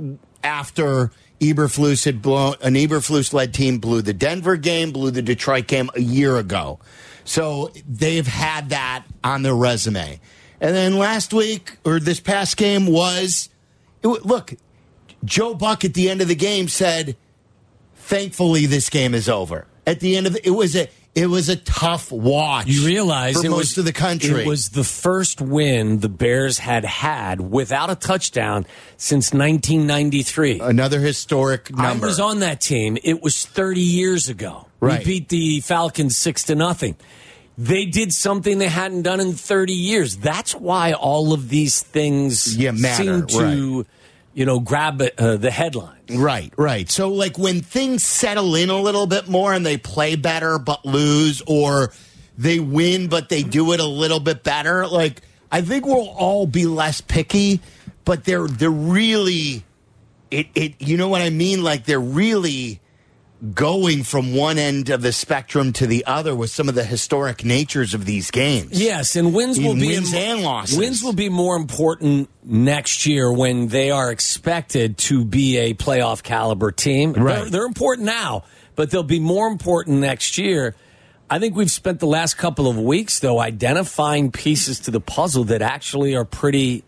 [0.43, 1.11] after
[1.41, 5.91] Eberflus had blown an Eberflus led team blew the Denver game, blew the Detroit game
[5.95, 6.79] a year ago.
[7.25, 10.21] So they've had that on their resume.
[10.61, 13.49] And then last week or this past game was
[14.03, 14.55] it, look,
[15.25, 17.17] Joe Buck at the end of the game said,
[17.97, 21.57] "Thankfully, this game is over." At the end of it was a it was a
[21.57, 22.67] tough watch.
[22.67, 24.43] You realize for it most was, of the country.
[24.43, 30.61] It was the first win the Bears had had without a touchdown since 1993.
[30.61, 32.07] another historic number.
[32.07, 32.99] I was on that team.
[33.05, 34.67] It was 30 years ago.
[34.81, 34.99] Right.
[35.01, 36.97] We beat the Falcons six to nothing.
[37.57, 40.17] They did something they hadn't done in 30 years.
[40.17, 43.87] That's why all of these things Yeah, matter, seem to,
[44.35, 46.11] you know, grab uh, the headlines.
[46.11, 46.91] Right, right.
[46.91, 50.85] So, like when things settle in a little bit more and they play better but
[50.85, 51.93] lose, or
[52.37, 56.47] they win but they do it a little bit better, like I think we'll all
[56.47, 57.61] be less picky.
[58.05, 59.65] But they're they're really
[60.31, 60.75] it it.
[60.81, 61.63] You know what I mean?
[61.63, 62.81] Like they're really
[63.53, 67.45] going from one end of the spectrum to the other with some of the historic
[67.45, 68.81] natures of these games.
[68.81, 70.79] Yes, and wins will Even be wins and losses.
[70.79, 76.23] Wins will be more important next year when they are expected to be a playoff
[76.23, 77.13] caliber team.
[77.13, 77.43] Right.
[77.43, 78.45] They're, they're important now,
[78.77, 80.75] but they'll be more important next year.
[81.29, 85.45] I think we've spent the last couple of weeks though identifying pieces to the puzzle
[85.45, 86.85] that actually are pretty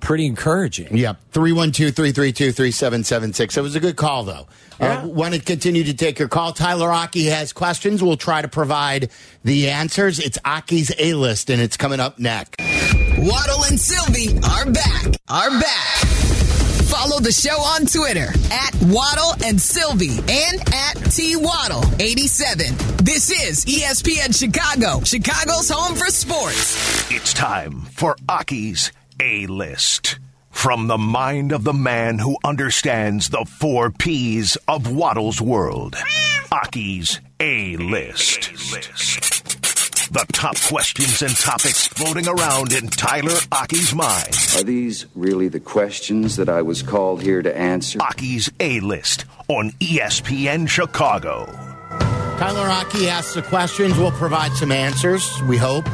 [0.00, 0.96] pretty encouraging.
[0.96, 1.18] Yep.
[1.32, 3.56] 312 332 3776.
[3.56, 4.46] It was a good call, though.
[4.80, 5.02] Yeah.
[5.02, 6.52] Uh, Want to continue to take your call.
[6.52, 8.02] Tyler Aki has questions.
[8.02, 9.10] We'll try to provide
[9.44, 10.18] the answers.
[10.18, 12.60] It's Aki's A list, and it's coming up next.
[13.18, 15.06] Waddle and Sylvie are back.
[15.28, 16.06] Are back.
[16.88, 22.74] Follow the show on Twitter at Waddle and Sylvie and at T Waddle 87.
[23.04, 27.10] This is ESPN Chicago, Chicago's home for sports.
[27.10, 30.18] It's time for Aki's A List.
[30.58, 35.94] From the mind of the man who understands the four P's of Waddle's world.
[36.50, 38.52] Aki's A List.
[40.12, 44.36] The top questions and topics floating around in Tyler Aki's mind.
[44.56, 48.00] Are these really the questions that I was called here to answer?
[48.02, 51.46] Aki's A List on ESPN Chicago.
[52.40, 53.96] Tyler Aki asks the questions.
[53.96, 55.86] We'll provide some answers, we hope.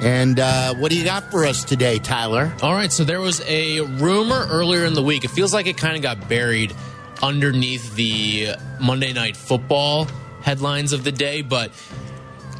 [0.00, 2.52] And uh, what do you got for us today, Tyler?
[2.62, 5.24] All right, so there was a rumor earlier in the week.
[5.24, 6.72] It feels like it kind of got buried
[7.20, 10.06] underneath the Monday Night Football
[10.42, 11.72] headlines of the day, but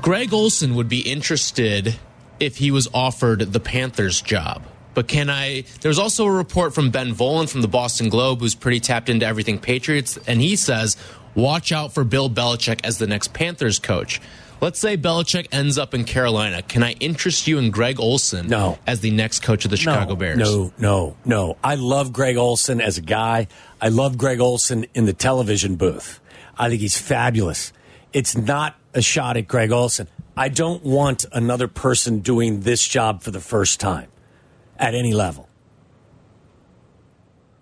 [0.02, 1.96] Greg Olsen would be interested
[2.40, 4.64] if he was offered the Panthers job.
[4.94, 5.64] But can I?
[5.80, 9.24] There's also a report from Ben Volin from the Boston Globe, who's pretty tapped into
[9.24, 10.96] everything Patriots, and he says,
[11.36, 14.20] watch out for Bill Belichick as the next Panthers coach.
[14.60, 16.62] Let's say Belichick ends up in Carolina.
[16.62, 18.78] Can I interest you in Greg Olsen No.
[18.86, 20.38] as the next coach of the Chicago no, Bears?
[20.38, 21.56] No, no, no.
[21.62, 23.46] I love Greg Olsen as a guy.
[23.80, 26.20] I love Greg Olsen in the television booth.
[26.58, 27.72] I think he's fabulous.
[28.12, 30.08] It's not a shot at Greg Olsen.
[30.36, 34.08] I don't want another person doing this job for the first time
[34.76, 35.48] at any level.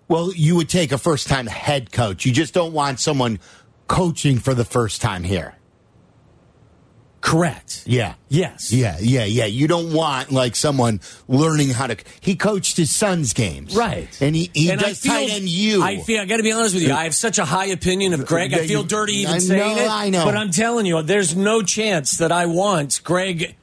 [0.07, 2.25] Well, you would take a first time head coach.
[2.25, 3.39] You just don't want someone
[3.87, 5.56] coaching for the first time here.
[7.27, 7.83] Correct.
[7.85, 8.13] Yeah.
[8.29, 8.71] Yes.
[8.71, 9.43] Yeah, yeah, yeah.
[9.47, 11.97] You don't want like someone learning how to.
[12.21, 14.07] He coached his son's games, Right.
[14.21, 15.83] And he, he And I does feel- tight end you.
[15.83, 16.93] I feel I got to be honest with you.
[16.93, 18.53] I have such a high opinion of Greg.
[18.53, 19.89] I feel dirty even I saying know, it.
[19.91, 20.23] I know.
[20.23, 23.57] But I'm telling you, there's no chance that I want Greg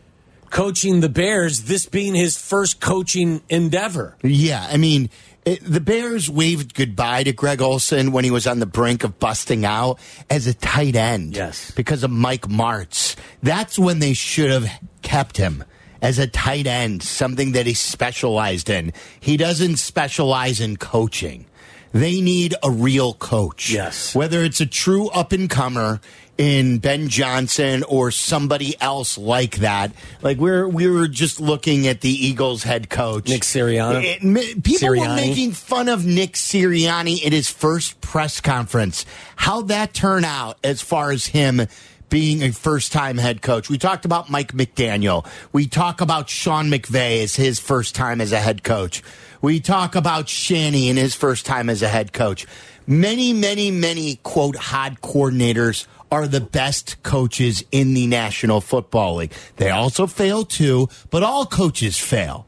[0.55, 1.63] coaching the Bears.
[1.63, 4.17] This being his first coaching endeavor.
[4.23, 5.11] Yeah, I mean,
[5.45, 9.19] it, the Bears waved goodbye to Greg Olsen when he was on the brink of
[9.19, 9.99] busting out
[10.31, 11.37] as a tight end.
[11.37, 11.73] Yes.
[11.73, 13.17] Because of Mike Martz.
[13.43, 14.71] That's when they should have
[15.03, 15.65] kept him
[16.01, 18.93] as a tight end, something that he specialized in.
[19.19, 21.47] He doesn't specialize in coaching.
[21.93, 23.71] They need a real coach.
[23.71, 24.15] Yes.
[24.15, 26.01] Whether it's a true up and comer
[26.37, 29.93] in Ben Johnson or somebody else like that.
[30.23, 33.29] Like we're we were just looking at the Eagles head coach.
[33.29, 34.05] Nick Sirianni.
[34.23, 39.07] It- people were making fun of Nick Sirianni in his first press conference.
[39.37, 41.67] How'd that turn out as far as him
[42.11, 43.69] being a first time head coach?
[43.71, 45.27] We talked about Mike McDaniel.
[45.53, 49.03] We talk about Sean McVay as his first time as a head coach.
[49.41, 52.47] We talk about Shanny in his first time as a head coach.
[52.87, 59.33] Many, many, many quote hot coordinators are the best coaches in the National Football League.
[59.57, 62.47] They also fail too, but all coaches fail.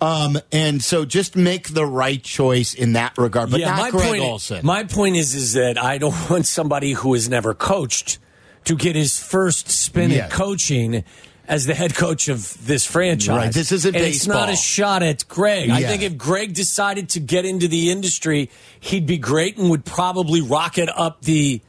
[0.00, 3.90] Um, and so just make the right choice in that regard, but yeah, not my
[3.90, 4.22] Greg point.
[4.22, 4.64] Olsen.
[4.64, 8.18] My point is, is that I don't want somebody who has never coached
[8.64, 10.24] to get his first spin Yeah.
[10.26, 11.04] at coaching
[11.46, 13.36] as the head coach of this franchise.
[13.36, 15.68] Right, this isn't and It's not a shot at Greg.
[15.68, 19.84] I think if Greg decided to get into the industry, he'd be great and would
[19.84, 21.60] probably rocket up the,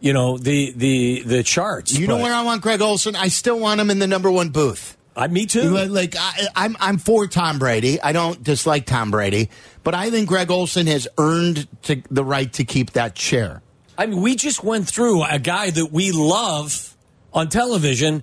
[0.00, 1.96] you know, the the the charts.
[1.98, 3.16] you know where I want Greg Olsen?
[3.16, 4.96] I still want him in the number one booth.
[5.16, 5.70] I, me too.
[5.70, 8.00] Like like, I, I'm I'm for Tom Brady.
[8.00, 9.50] I don't dislike Tom Brady,
[9.82, 13.62] but I think Greg Olsen has earned to, the right to keep that chair.
[13.96, 16.96] I mean, we just went through a guy that we love
[17.32, 18.22] on television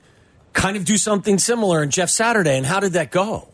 [0.53, 2.57] kind of do something similar in Jeff Saturday.
[2.57, 3.49] And how did that go?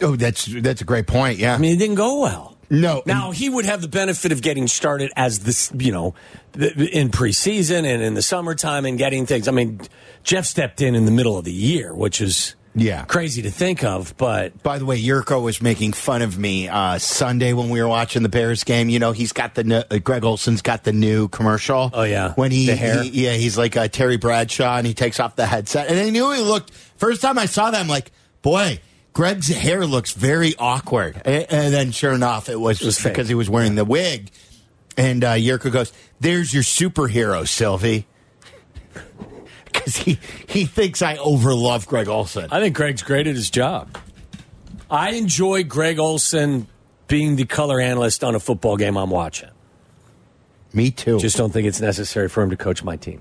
[0.00, 1.38] Oh, that's that's a great point.
[1.38, 2.53] Yeah, I mean, it didn't go well.
[2.70, 3.02] No.
[3.06, 6.14] Now, he would have the benefit of getting started as this, you know,
[6.54, 9.48] in preseason and in the summertime and getting things.
[9.48, 9.80] I mean,
[10.22, 13.04] Jeff stepped in in the middle of the year, which is Yeah.
[13.04, 16.98] crazy to think of, but By the way, Yurko was making fun of me uh,
[16.98, 18.88] Sunday when we were watching the Bears game.
[18.88, 21.90] You know, he's got the uh, Greg Olsen's got the new commercial.
[21.94, 22.32] Oh, yeah.
[22.34, 23.02] when he, The hair?
[23.02, 25.88] he- yeah, he's like uh, Terry Bradshaw, and he takes off the headset.
[25.88, 26.72] And I knew he looked.
[26.96, 28.10] First time I saw that, I'm like,
[28.42, 28.80] boy,
[29.14, 31.22] Greg's hair looks very awkward.
[31.24, 33.12] And, and then, sure enough, it was, was fake.
[33.12, 34.30] because he was wearing the wig.
[34.96, 38.06] And uh, Yurko goes, "There's your superhero, Sylvie."
[39.64, 42.46] Because he, he thinks I overlove Greg Olsen.
[42.52, 43.98] I think Greg's great at his job.
[44.88, 46.68] I enjoy Greg Olsen
[47.08, 49.50] being the color analyst on a football game I'm watching.
[50.72, 51.18] Me too.
[51.18, 53.20] Just don't think it's necessary for him to coach my team.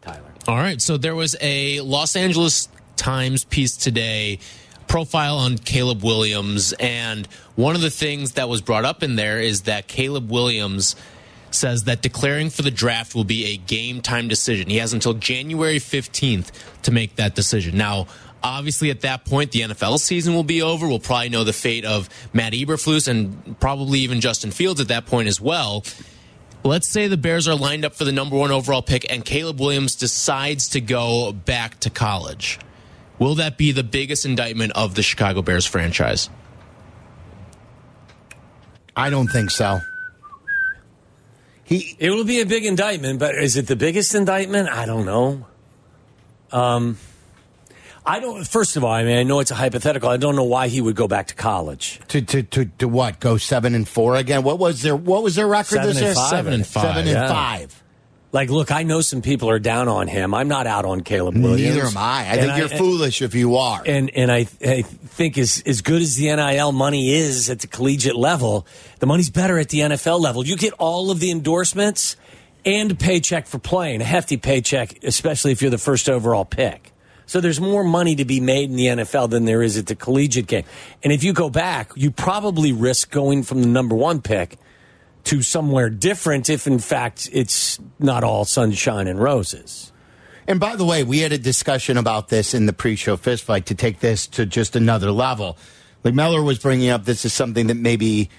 [0.00, 0.32] Tyler.
[0.48, 0.80] All right.
[0.80, 4.40] So there was a Los Angeles Times piece today,
[4.88, 6.74] profile on Caleb Williams.
[6.74, 10.96] And one of the things that was brought up in there is that Caleb Williams
[11.50, 14.68] says that declaring for the draft will be a game time decision.
[14.68, 16.50] He has until January 15th
[16.82, 17.78] to make that decision.
[17.78, 18.06] Now,
[18.42, 20.86] obviously, at that point, the NFL season will be over.
[20.86, 25.06] We'll probably know the fate of Matt Eberflus and probably even Justin Fields at that
[25.06, 25.84] point as well.
[26.64, 29.60] Let's say the Bears are lined up for the number one overall pick and Caleb
[29.60, 32.58] Williams decides to go back to college.
[33.18, 36.30] Will that be the biggest indictment of the Chicago Bears franchise?
[38.96, 39.80] I don't think so.
[41.64, 44.68] He It will be a big indictment, but is it the biggest indictment?
[44.68, 45.46] I don't know.
[46.50, 46.96] Um,
[48.06, 48.46] I don't.
[48.48, 50.08] First of all, I mean, I know it's a hypothetical.
[50.08, 52.00] I don't know why he would go back to college.
[52.08, 53.20] to to to, to what?
[53.20, 54.42] Go seven and four again?
[54.42, 56.14] What was their what was their record Seven this and year?
[56.14, 57.20] five, Seven and five, Seven yeah.
[57.24, 57.82] and five.
[58.30, 60.34] Like, look, I know some people are down on him.
[60.34, 61.76] I'm not out on Caleb Williams.
[61.76, 62.00] Neither am I.
[62.00, 63.82] I And think you're foolish if you are.
[63.86, 67.66] And and I, I think as as good as the NIL money is at the
[67.66, 68.66] collegiate level,
[68.98, 70.46] the money's better at the NFL level.
[70.46, 72.16] You get all of the endorsements
[72.66, 76.92] and paycheck for playing, a hefty paycheck, especially if you're the first overall pick.
[77.24, 79.94] So there's more money to be made in the NFL than there is at the
[79.94, 80.64] collegiate game.
[81.02, 84.56] And if you go back, you probably risk going from the number one pick
[85.28, 89.92] to somewhere different if in fact it's not all sunshine and roses.
[90.46, 93.74] And by the way, we had a discussion about this in the pre-show fistfight to
[93.74, 95.58] take this to just another level.
[96.02, 98.30] Like Meller was bringing up, this is something that maybe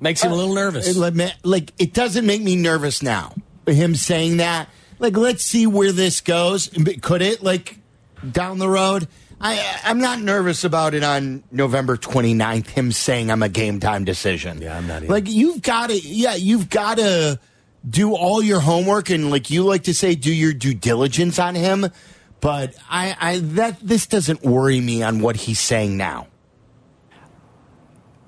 [0.00, 0.98] Makes him a little nervous.
[0.98, 3.34] Uh, it like it doesn't make me nervous now.
[3.66, 6.70] Him saying that, like, let's see where this goes.
[7.02, 7.78] Could it like
[8.28, 9.08] down the road?
[9.40, 12.66] I I'm not nervous about it on November 29th.
[12.68, 14.60] Him saying I'm a game time decision.
[14.60, 15.12] Yeah, I'm not either.
[15.12, 17.40] Like you've got to, yeah, you've got to
[17.88, 21.54] do all your homework and like you like to say, do your due diligence on
[21.54, 21.86] him.
[22.40, 26.26] But I, I that this doesn't worry me on what he's saying now.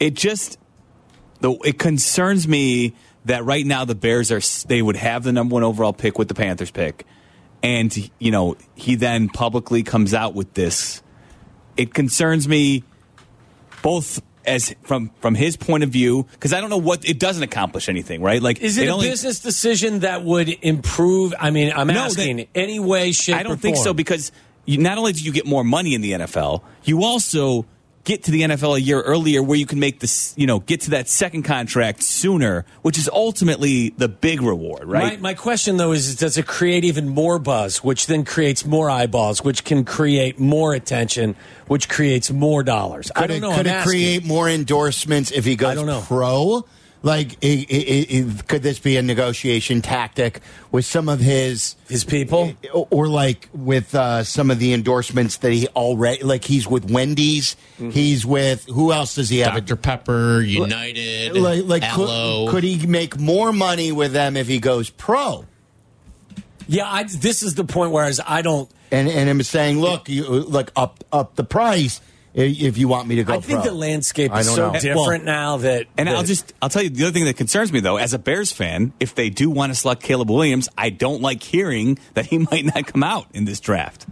[0.01, 0.59] it just
[1.41, 2.95] though it concerns me
[3.25, 6.29] that right now the Bears are they would have the number one overall pick with
[6.29, 7.07] the Panthers pick,
[7.63, 11.03] and you know he then publicly comes out with this.
[11.77, 12.85] It concerns me
[13.83, 17.43] both as from from his point of view because I don't know what it doesn't
[17.43, 18.43] accomplish anything, right?
[18.43, 21.33] Like Is it, a only- business decision that would improve?
[21.39, 24.33] I mean, I'm No, asking that- any way, shape, I don't think so because
[24.65, 27.67] you, not only do you get more money in the NFL, you also
[28.05, 30.83] get to the NFL a year earlier where you can make this, you know, get
[30.83, 35.21] to that second contract sooner, which is ultimately the big reward, right?
[35.21, 38.91] My, my question though is, does it create even more buzz, which then creates more
[38.91, 41.37] eyeballs, which can create more attention,
[41.69, 43.11] which creates more dollars?
[43.15, 43.51] I don't it, know.
[43.51, 43.91] could I'm it asking.
[43.91, 46.03] create more endorsements if he goes I don't know.
[46.03, 46.65] pro?
[47.05, 52.05] Like, i i i could this be a negotiation tactic with some of his his
[52.05, 56.45] people, or, or like with uh, some of the endorsements that he already like?
[56.45, 57.57] He's with Wendy's.
[57.75, 57.91] Mm-hmm.
[57.91, 59.55] He's with who else does he have?
[59.55, 59.75] Dr.
[59.77, 62.47] Pepper, United, like, like Aloe.
[62.47, 65.45] could, could he make more money with them if he goes pro?
[66.69, 68.71] Yeah, I, this is the point where as I don't.
[68.93, 73.09] And and I'm saying, look, you like up up the price i- if you want
[73.09, 73.35] me to go.
[73.35, 73.71] I think pro.
[73.71, 74.81] the landscape is so know.
[74.81, 75.87] different now that.
[75.97, 78.15] And that- I'll just I'll tell you the other thing that concerns me though, as
[78.15, 81.99] a Bears fan, if they do want to select Caleb Williams, I don't like hearing
[82.15, 84.07] that he might not come out in this draft.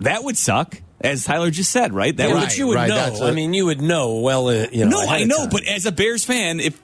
[0.00, 2.16] That would suck, as Tyler just said, right?
[2.16, 3.18] That Yeah, would, but you would know.
[3.22, 4.48] I mean, you would know well.
[4.48, 5.00] Uh, you know.
[5.02, 5.48] no, I know, time.
[5.50, 6.80] but as a Bears fan, if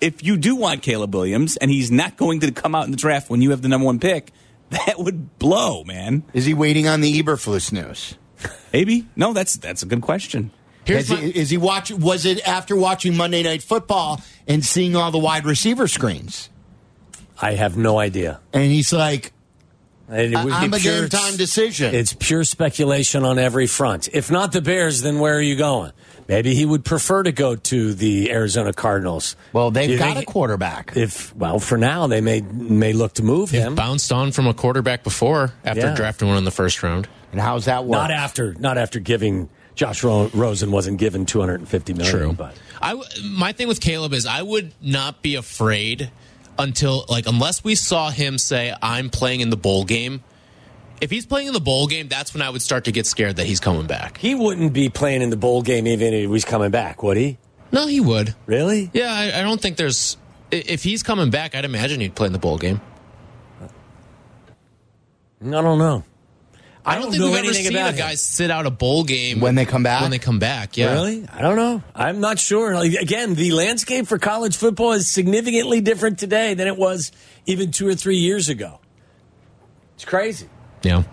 [0.00, 2.96] if you do want Caleb Williams and he's not going to come out in the
[2.96, 4.32] draft when you have the number one pick,
[4.70, 6.22] that would blow, man.
[6.32, 8.16] Is he waiting on the Eberflus news?
[8.72, 9.06] Maybe.
[9.16, 10.50] No, that's that's a good question.
[10.86, 11.92] Is he, is he watch?
[11.92, 16.48] Was it after watching Monday Night Football and seeing all the wide receiver screens?
[17.40, 18.40] I have no idea.
[18.52, 19.32] And he's like,
[20.10, 21.94] It would I'm a pure- game time decision.
[21.94, 24.08] It's pure speculation on every front.
[24.12, 25.92] If not the Bears, then where are you going?
[26.28, 29.36] Maybe he would prefer to go to the Arizona Cardinals.
[29.52, 30.96] Well, they've You got a quarterback.
[30.96, 33.74] If well, for now they may may look to move him.
[33.76, 35.94] bounced on from a quarterback before after Yeah.
[35.94, 37.08] drafting one in the first round.
[37.32, 37.92] And how's that work?
[37.92, 42.14] Not after not after giving Josh Ro- Rosen wasn't given 250 million.
[42.14, 42.32] True.
[42.34, 46.10] but I w- my thing with Caleb is I would not be afraid
[46.58, 50.22] until like unless we saw him say I'm playing in the bowl game.
[51.00, 53.36] If he's playing in the bowl game, that's when I would start to get scared
[53.36, 54.18] that he's coming back.
[54.18, 57.16] he wouldn't be playing in the bowl game even if he was coming back, would
[57.16, 57.38] he?
[57.72, 58.34] No, he would.
[58.46, 58.90] Really?
[58.92, 60.16] Yeah, I, I don't think there's.
[60.50, 62.80] If he's coming back, I'd imagine he'd play in the bowl game.
[65.44, 66.04] I don't know.
[66.84, 67.98] I don't, think know we've ever seen about a him.
[67.98, 70.02] guy sit out a bowl game When they come back?
[70.02, 70.92] When they come back, yeah.
[70.94, 71.26] Really?
[71.32, 71.82] I don't know.
[71.94, 72.74] I'm not sure.
[72.74, 77.12] Like, again, the landscape for college football is significantly different today than it was
[77.46, 78.80] even two or three years ago.
[79.94, 80.48] It's crazy.
[80.82, 81.04] Yeah.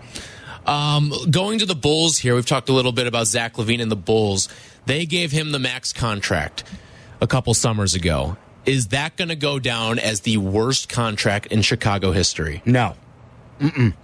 [0.66, 3.90] Um, going to the Bulls here, we've talked a little bit about Zach LaVine and
[3.90, 4.48] the Bulls.
[4.86, 6.64] They gave him the max contract
[7.20, 8.36] a couple summers ago.
[8.66, 12.62] Is that going to go down as the worst contract in Chicago history?
[12.64, 12.94] No.
[13.60, 13.94] Mm-mm.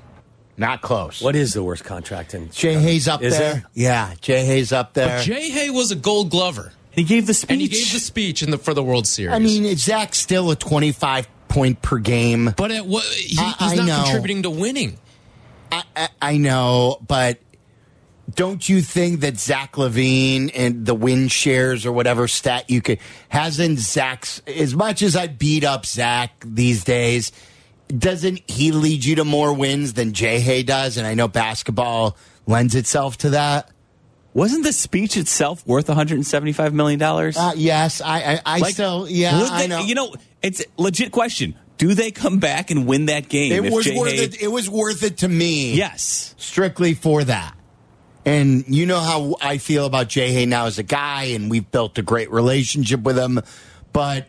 [0.59, 1.21] Not close.
[1.21, 3.53] What is the worst contract in Jay Hayes up Is there?
[3.55, 3.65] there?
[3.75, 5.19] Yeah, Jay Hayes up there.
[5.19, 7.51] But Jay Hay was a Gold Glover, He gave the speech.
[7.51, 9.35] and he gave the speech in the for the World Series.
[9.35, 12.55] I mean, Zach's still a 25 point per game.
[12.57, 14.03] but at what, he, I- he's I not know.
[14.05, 14.99] contributing to winning.
[15.71, 17.39] I, I, I know, but
[18.35, 22.99] don't you think that Zach LaVine and the win shares or whatever stat you could
[23.29, 27.31] hasn't Zach's as much as I beat up Zach these days,
[27.89, 30.97] doesn't he lead you to more wins than Jay Hay does?
[30.97, 33.71] And I know basketball lends itself to that.
[34.35, 37.37] Wasn't the speech itself worth 175 million dollars?
[37.37, 39.81] Uh, yes, I I, I still yeah would I know.
[39.81, 41.55] You know, it's a legit question.
[41.79, 43.53] Do they come back and win that game?
[43.65, 44.43] it was Jay worth Hay- it.
[44.43, 45.75] It was worth it to me.
[45.75, 46.35] Yes.
[46.39, 47.55] strictly for that.
[48.25, 51.71] And you know how I feel about Jay Hay now as a guy, and we've
[51.71, 53.41] built a great relationship with him.
[53.93, 54.27] But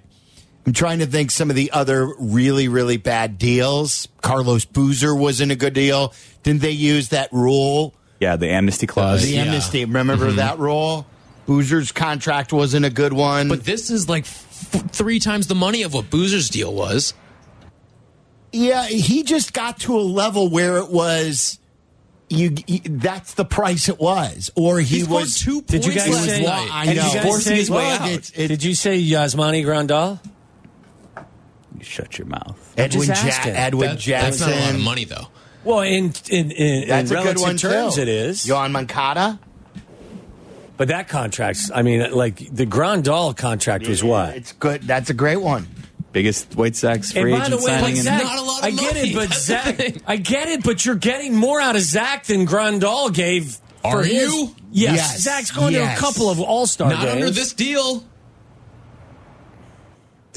[0.68, 4.10] I'm trying to think some of the other really, really bad deals.
[4.22, 6.14] Carlos Boozer wasn't a good deal.
[6.44, 7.94] Didn't they use that rule?
[8.20, 9.22] Yeah, the amnesty clause.
[9.22, 9.44] The yeah.
[9.44, 9.86] amnesty.
[9.86, 10.36] Remember mm-hmm.
[10.36, 11.08] that rule?
[11.46, 13.48] Boozer's contract wasn't a good one.
[13.48, 17.14] But this is like f- three times the money of what Boozer's deal was.
[18.52, 21.60] Yeah, he just got to a level where it was
[22.28, 22.54] you.
[22.68, 26.26] you- that's the price it was, or he, He was two Did you points guys
[26.26, 26.46] say?
[26.46, 27.08] I did know.
[27.08, 28.32] you guys say- his way out.
[28.36, 30.20] did you say Yasmani Grandal?
[31.78, 32.74] You shut your mouth.
[32.78, 34.30] Edwin, just ja- Edwin That- Jackson.
[34.32, 35.28] that's not a lot of money, though.
[35.64, 38.02] Well, in in, in, That's in a good relative one terms, too.
[38.02, 38.46] it is.
[38.46, 39.40] Yoán Moncada.
[40.78, 44.36] But that contract's, I mean, like the Grandal contract was what?
[44.36, 44.84] It's good.
[44.84, 45.68] That's a great one.
[46.14, 47.84] biggest White Sox And free by the agent way, signing.
[47.84, 49.10] like Zach, Not a lot of I get money.
[49.12, 49.96] it, but That's Zach.
[50.08, 53.58] I get it, but you're getting more out of Zach than Grandal gave.
[53.82, 54.56] for Are his- you?
[54.72, 54.96] Yes.
[54.96, 55.20] Yes.
[55.22, 57.14] Zach's going to a couple of All Star Not games.
[57.14, 58.04] under this deal.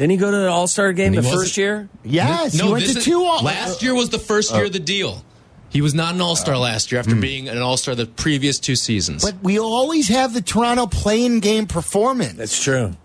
[0.00, 1.90] Didn't he go to the All Star game the first year?
[2.04, 3.22] Yes, he went to is- two.
[3.22, 3.52] all- star.
[3.52, 5.22] Last year was the first year of the deal.
[5.68, 7.20] He was not an All Star uh, last year after hmm.
[7.20, 9.22] being an All Star the previous two seasons.
[9.22, 12.32] But we always have the Toronto playing game performance.
[12.32, 12.96] That's true.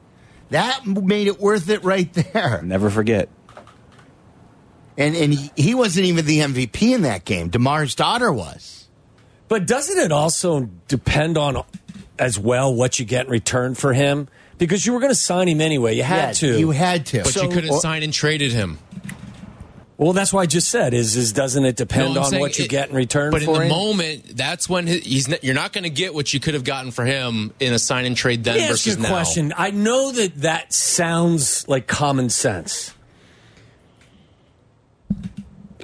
[0.51, 2.61] that made it worth it right there.
[2.63, 3.27] Never forget.
[4.97, 7.51] And and he, he wasn't even the MVP in that game.
[7.51, 8.87] DeMar's daughter was.
[9.49, 11.61] But doesn't it also depend on
[12.17, 14.29] as well what you get in return for him?
[14.57, 15.95] Because you were going to sign him anyway.
[15.95, 16.59] You had Yeah, to.
[16.59, 17.23] You had to.
[17.23, 18.79] but So- you couldn't sign and traded him.
[19.97, 22.65] well, that's why I just said is is doesn't it depend No, on what you
[22.65, 23.67] it- get in return But in the him?
[23.69, 26.91] moment, that's when he's not, you're not going to get what you could have gotten
[26.91, 29.09] for him in a sign and trade then Let me ask you a now.
[29.09, 29.53] question.
[29.57, 32.91] I know that that sounds like common sense.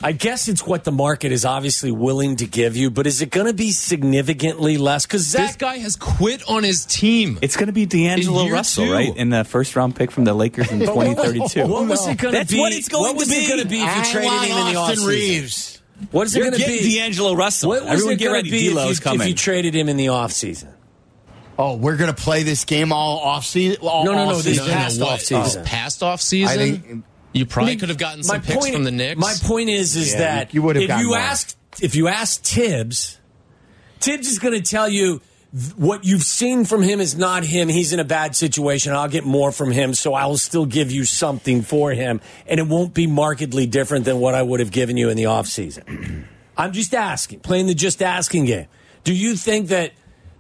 [0.03, 3.29] I guess it's what the market is obviously willing to give you, but is it
[3.29, 5.05] going to be significantly less?
[5.05, 7.37] Because This guy has quit on his team.
[7.41, 8.93] It's going to be D'Angelo Russell, two.
[8.93, 9.15] right?
[9.15, 11.67] In the first round pick from the Lakers in 2032.
[11.67, 12.59] what was it going to That's be?
[12.59, 13.47] what it's going what was to it be.
[13.47, 15.07] going to be if you traded want him in the Austin offseason?
[15.07, 15.81] Reaves.
[16.09, 16.95] What is it You're going to be?
[16.97, 17.69] D'Angelo Russell.
[17.69, 18.49] What was Everyone it get going ready.
[18.49, 19.21] to be if you, coming.
[19.21, 20.73] if you traded him in the offseason?
[21.59, 23.81] Oh, we're gonna play this game all off season.
[23.83, 24.65] All No, no, no, off this season?
[24.65, 25.09] is past what?
[25.09, 25.61] off season.
[25.61, 26.59] Oh, past off season.
[26.59, 27.03] I think-
[27.33, 29.19] you probably I mean, could have gotten my some picks point- from the Knicks.
[29.19, 31.17] My point is, is Yeah, that you would have if you more.
[31.17, 33.17] ask if you ask Thibs,
[33.99, 35.21] Thibs is going to tell you
[35.53, 37.69] th- what you've seen from him is not him.
[37.69, 38.93] He's in a bad situation.
[38.93, 42.59] I'll get more from him, so I will still give you something for him, and
[42.59, 46.25] it won't be markedly different than what I would have given you in the offseason.
[46.57, 48.67] I'm just asking, playing the just asking game.
[49.03, 49.93] Do you think that?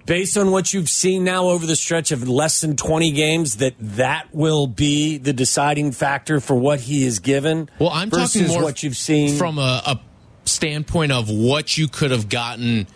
[0.05, 3.75] Based on what you've seen now over the stretch of less than 20 games, that
[3.79, 7.69] that will be the deciding factor for what he is given.
[7.79, 9.99] Well, I'm versus talking more what you've seen from a, a
[10.45, 12.87] standpoint of what you could have gotten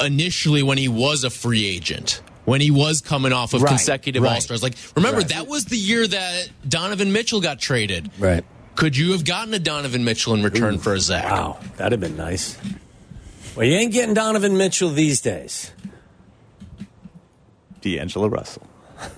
[0.00, 2.22] initially when he was a free agent.
[2.44, 4.36] When he was coming off of Right, consecutive right.
[4.36, 4.62] All Stars.
[4.62, 5.28] Like, remember, Right.
[5.30, 8.10] that was the year that Donovan Mitchell got traded.
[8.18, 8.42] Right.
[8.74, 11.24] Could you have gotten a Donovan Mitchell in return for a Zach?
[11.30, 12.56] Wow, that'd have been nice.
[13.56, 15.72] Well, you ain't getting Donovan Mitchell these days.
[17.96, 18.66] D'Angelo Russell.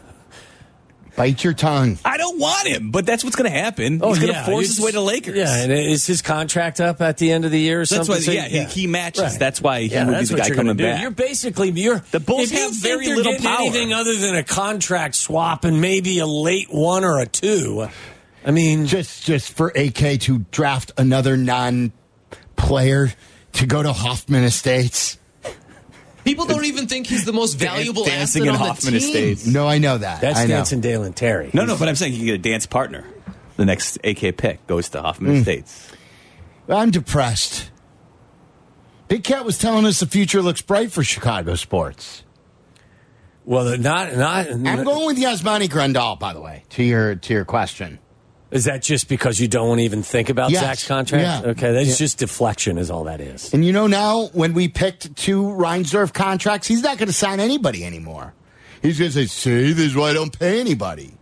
[1.17, 1.99] Bite your tongue.
[2.05, 4.01] I don't want him, but that's what's going to happen.
[4.03, 5.37] Oh, He's going to yeah, force you his way to Lakers.
[5.37, 8.15] Yeah, and is his contract up at the end of the year or That's something?
[8.15, 9.37] why- So- yeah, he- he matches.
[9.37, 11.03] That's why he yeah, would be the guy coming back.
[11.03, 13.59] You're basically you're The Bulls if you have think very they're little power.
[13.61, 17.89] Anything other than a contract swap and maybe a late one or a two.
[18.47, 21.93] I mean, Just just for AK to draft another non
[22.57, 23.13] player
[23.55, 25.19] to go to Hoffman Estates.
[26.25, 29.09] People don't even think he's the most valuable dancing asset in on Hoffman the team.
[29.09, 29.47] Estates.
[29.47, 30.21] No, I know that.
[30.21, 30.57] that's I know.
[30.57, 31.51] dancing Dale and Terry.
[31.55, 33.07] No, no, but I'm saying you can get a dance partner.
[33.57, 35.39] The next AK pick goes to Hoffman mm.
[35.39, 35.91] Estates.
[36.69, 37.71] I'm depressed.
[39.09, 42.23] Big Cat was telling us the future looks bright for Chicago sports.
[43.45, 44.47] Well, they're not not.
[44.51, 47.99] I'm going with Yasmani Grandal, by the way, to your to your question.
[48.51, 50.63] Is that just because you don't even think about Yes.
[50.63, 51.23] Zach's contract?
[51.45, 51.51] Yeah.
[51.53, 51.95] Okay, that's Yeah.
[51.95, 53.53] just deflection, is all that is.
[53.55, 57.39] And you know now, when we picked two Reinsdorf contracts, he's not going to sign
[57.39, 58.35] anybody anymore.
[58.83, 61.13] He's going to say, "See, this is why I don't pay anybody."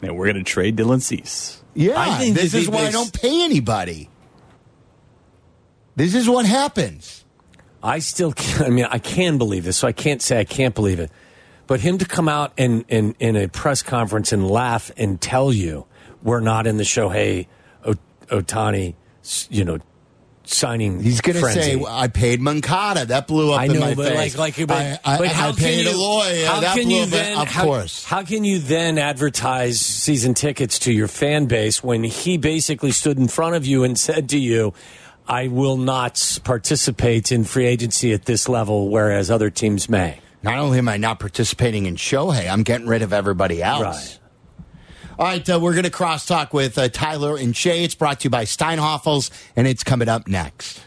[0.00, 1.62] And we're going to trade Dylan Cease.
[1.74, 4.08] Yeah, I think this that is he why I don't pay anybody.
[5.96, 7.24] This is what happens.
[7.82, 10.74] I still, can, I mean, I can believe this, so I can't say I can't
[10.74, 11.10] believe it.
[11.66, 15.52] But him to come out and in, in a press conference and laugh and tell
[15.52, 15.86] you
[16.22, 17.46] we're not in the Shohei
[18.30, 18.94] Ohtani,
[19.50, 19.78] you know,
[20.44, 21.02] signing.
[21.02, 24.08] He's going to say, "I paid Moncada." That blew up I in know, my but
[24.08, 24.36] face.
[24.36, 26.46] like, like, but, I, I, but I how paid can a you, lawyer.
[26.46, 27.38] How that can blew you up, then?
[27.38, 28.04] of how, course.
[28.04, 33.18] How can you then advertise season tickets to your fan base when he basically stood
[33.18, 34.72] in front of you and said to you,
[35.26, 40.58] "I will not participate in free agency at this level, whereas other teams may." Not
[40.58, 43.82] only am I not participating in Shohei, I'm getting rid of everybody else.
[43.82, 44.19] Right.
[45.20, 47.84] All right, uh, we're going to crosstalk with uh, Tyler and Shay.
[47.84, 50.80] It's brought to you by Steinhafels, and it's coming up next.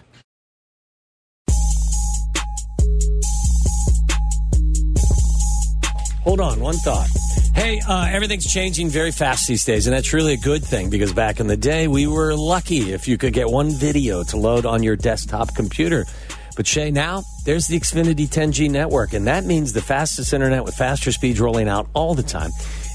[6.24, 7.10] Hold on, one thought.
[7.54, 11.14] Hey, uh, everything's changing very fast these days, and that's really a good thing because
[11.14, 14.66] back in the day, we were lucky if you could get one video to load
[14.66, 16.08] on your desktop computer.
[16.56, 20.74] But Shay, now there's the Xfinity 10G network, and that means the fastest internet with
[20.74, 22.50] faster speeds rolling out all the time.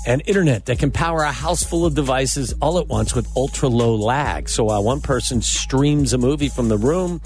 [0.06, 3.68] And internet that can power a house full of devices all at once with ultra
[3.68, 4.48] low lag.
[4.48, 7.20] So while one person streams a movie from the room,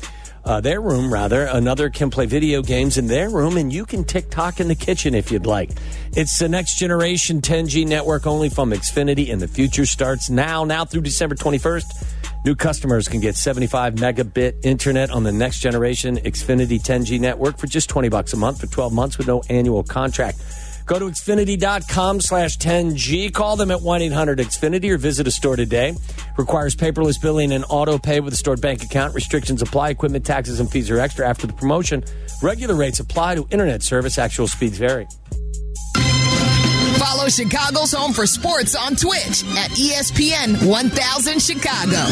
[0.45, 1.45] uh, their room, rather.
[1.45, 5.15] Another can play video games in their room, and you can TikTok in the kitchen
[5.15, 5.71] if you'd like.
[6.17, 10.65] It's the next generation 10G network only from Xfinity, and the future starts now.
[10.65, 11.85] Now through December 21st.
[12.45, 17.69] New customers can get 75 megabit internet on the next generation Xfinity 10G network for
[17.69, 20.39] just 20 bucks a month for 12 months with no annual contract.
[20.87, 23.33] Go to Xfinity.com slash 10G.
[23.33, 25.95] Call them at 1-800-XFINITY or visit a store today.
[26.37, 29.15] Requires paperless billing and auto pay with a stored bank account.
[29.15, 29.91] Restrictions apply.
[29.91, 32.05] Equipment taxes and fees are extra after the promotion.
[32.43, 34.19] Regular rates apply to internet service.
[34.19, 35.07] Actual speeds vary.
[36.99, 42.03] Follow Chicago's Home for Sports on Twitch at ESPN 1000 Chicago.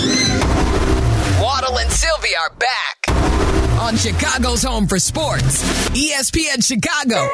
[1.43, 7.29] Waddle and Silvy are back on Chicago's Home for Sports, ESPN Chicago.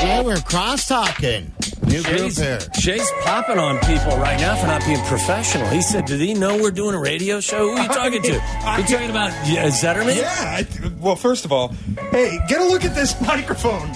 [0.00, 1.52] Yeah, we're cross talking.
[1.84, 2.60] New group Shay's, here.
[2.78, 5.66] Shay's popping on people right now for not being professional.
[5.68, 7.70] He said, "Did he know we're doing a radio show?
[7.70, 8.40] Who are you talking to?
[8.64, 10.16] Are You talking about Zetterman?
[10.16, 10.28] Yeah.
[10.30, 10.66] I,
[11.00, 11.68] well, first of all,
[12.12, 13.92] hey, get a look at this microphone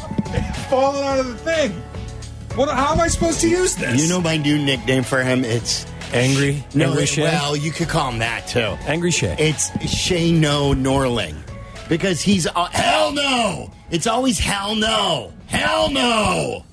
[0.70, 1.70] falling out of the thing.
[2.56, 2.68] What?
[2.68, 4.02] How am I supposed to use this?
[4.02, 5.44] You know my new nickname for him?
[5.44, 6.88] It's Angry, no.
[6.90, 7.22] angry Shay.
[7.22, 8.60] well, you could call him that too.
[8.86, 9.34] angry Shay.
[9.38, 11.36] It's Shay No Norling
[11.92, 13.70] because he's uh, hell no.
[13.90, 16.64] It's always hell no, hell no.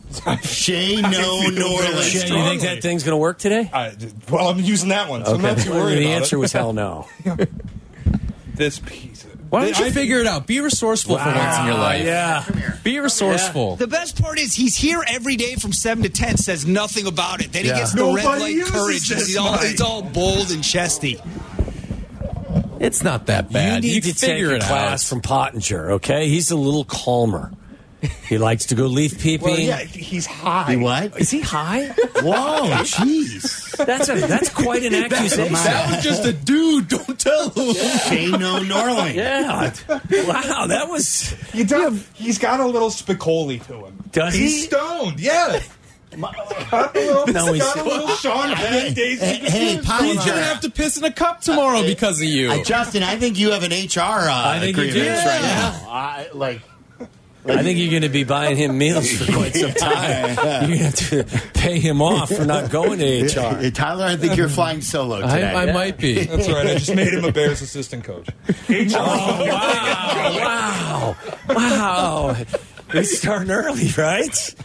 [0.41, 2.03] Shay No feel very Norling.
[2.09, 3.69] Shay, you think that thing's going to work today?
[3.71, 3.93] I,
[4.31, 6.39] well, I'm using that one, so I'm not too Well, worried the about answer it.
[6.39, 7.07] was hell no.
[8.55, 9.23] this piece.
[9.25, 10.47] Of, Why don't you I- figure it out?
[10.47, 12.05] Be resourceful for once in your life.
[12.05, 12.75] Yeah.
[12.83, 13.75] Be resourceful.
[13.75, 16.37] The best part is he's here every day from seven to ten.
[16.37, 17.51] Says nothing about it.
[17.51, 17.73] Then Yeah.
[17.73, 19.09] he gets the red Nobody light uses courage.
[19.09, 21.19] this He's all, he's all bold and chesty.
[22.79, 23.83] It's not that bad.
[23.83, 25.09] You You, need can to take figure a it class out.
[25.09, 26.27] from Pottinger, okay?
[26.29, 27.51] He's a little calmer.
[28.29, 29.45] He likes to go leaf peeping.
[29.45, 30.71] well, yeah, he's high.
[30.71, 31.19] He what?
[31.19, 31.87] Is he high?
[32.21, 33.75] Whoa, jeez.
[33.85, 35.53] That's a that's quite an accusation.
[35.53, 36.87] That was just a dude.
[36.87, 37.73] Don't tell him.
[38.07, 39.15] Shay No Norling.
[39.15, 39.73] Yeah.
[39.89, 41.31] Wow, that was.
[41.51, 44.01] He does, He's got a little Spicoli to him.
[44.13, 44.61] Does he's he?
[44.67, 45.19] stoned.
[45.19, 45.59] Yeah.
[46.17, 48.93] Got a little, No, he's he's- got a little Sean Penn.
[48.93, 49.25] Daisy.
[49.25, 50.15] Hey, hey, He's Pottinger.
[50.25, 52.51] gonna have to piss in a cup tomorrow because of you.
[52.51, 53.99] Uh, Justin, I think you have an HR
[54.29, 54.91] uh, I think you do.
[54.91, 55.79] grievance right Yeah.
[55.83, 55.89] now.
[55.89, 56.61] I, like,
[57.45, 60.35] I think you're going to be buying him meals for quite some time.
[60.69, 63.55] You're going to have to pay him off for not going to HR.
[63.57, 65.49] Hey, Tyler, I think you're flying solo today.
[65.53, 66.25] I, I might be.
[66.25, 66.67] That's right.
[66.67, 68.27] I just made him a Bears assistant coach.
[68.69, 68.97] HR.
[68.97, 69.55] Wow!
[70.35, 71.15] Wow!
[71.49, 72.35] Wow!
[72.93, 74.55] It's starting early, right?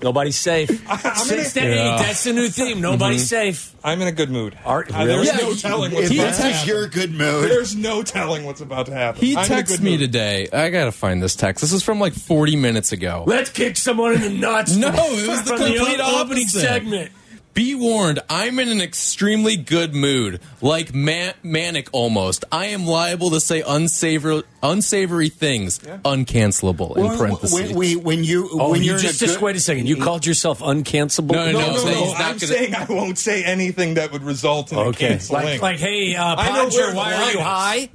[0.00, 0.68] Nobody's safe.
[1.16, 1.74] Six to eight.
[1.76, 1.96] Yeah.
[1.98, 2.80] That's the new theme.
[2.80, 3.74] Nobody's safe.
[3.82, 4.56] I'm in a good mood.
[4.64, 5.42] Art, Uh, there's really?
[5.42, 6.68] no telling what's If about to is happen.
[6.68, 9.20] your good mood, There's no telling what's about to happen.
[9.20, 10.00] He I'm in a texted good me mood.
[10.00, 10.48] today.
[10.52, 11.62] I gotta find this text.
[11.62, 13.24] This is from like 40 minutes ago.
[13.26, 14.76] Let's kick someone in the nuts.
[14.76, 16.60] No, from- it was the from complete o- opening opposite.
[16.60, 17.12] segment.
[17.58, 22.44] Be warned, I'm in an extremely good mood, like ma- manic almost.
[22.52, 27.52] I am liable to say unsavory, unsavory things, uncancelable in parentheses.
[27.72, 29.88] when, when, when you Oh, when you you're just, just good, wait a second.
[29.88, 31.32] You called yourself uncancelable?
[31.32, 32.04] No, No, no, no, saying no.
[32.04, 35.08] he's not I'm gonna- saying I won't say anything that would result in a Okay.
[35.08, 35.44] canceling.
[35.44, 37.88] Like, like, hey, uh, I know where Podger, the why are you high?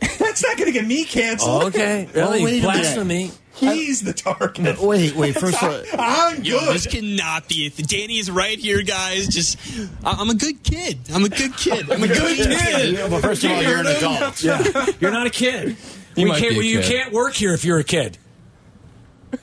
[0.18, 1.62] That's not going to get me canceled.
[1.66, 2.08] Okay.
[2.16, 2.42] Oh, Really?
[2.44, 2.80] wait a minute.
[2.82, 3.30] Blasphemy.
[3.54, 4.78] He's the target.
[4.78, 5.34] Uh, wait, wait.
[5.38, 6.74] First of all, I'm Yo, good.
[6.74, 7.76] this cannot be it.
[7.88, 9.28] Danny is right here, guys.
[9.28, 9.58] Just,
[10.04, 10.98] I- I'm a good kid.
[11.12, 11.90] I'm a good kid.
[11.90, 13.10] I'm a good kid.
[13.10, 14.42] well, first of all, you're an adult.
[14.42, 14.86] Yeah.
[15.00, 15.76] You're not a kid.
[16.16, 18.18] You we can't, be a you can't work here if you're a kid.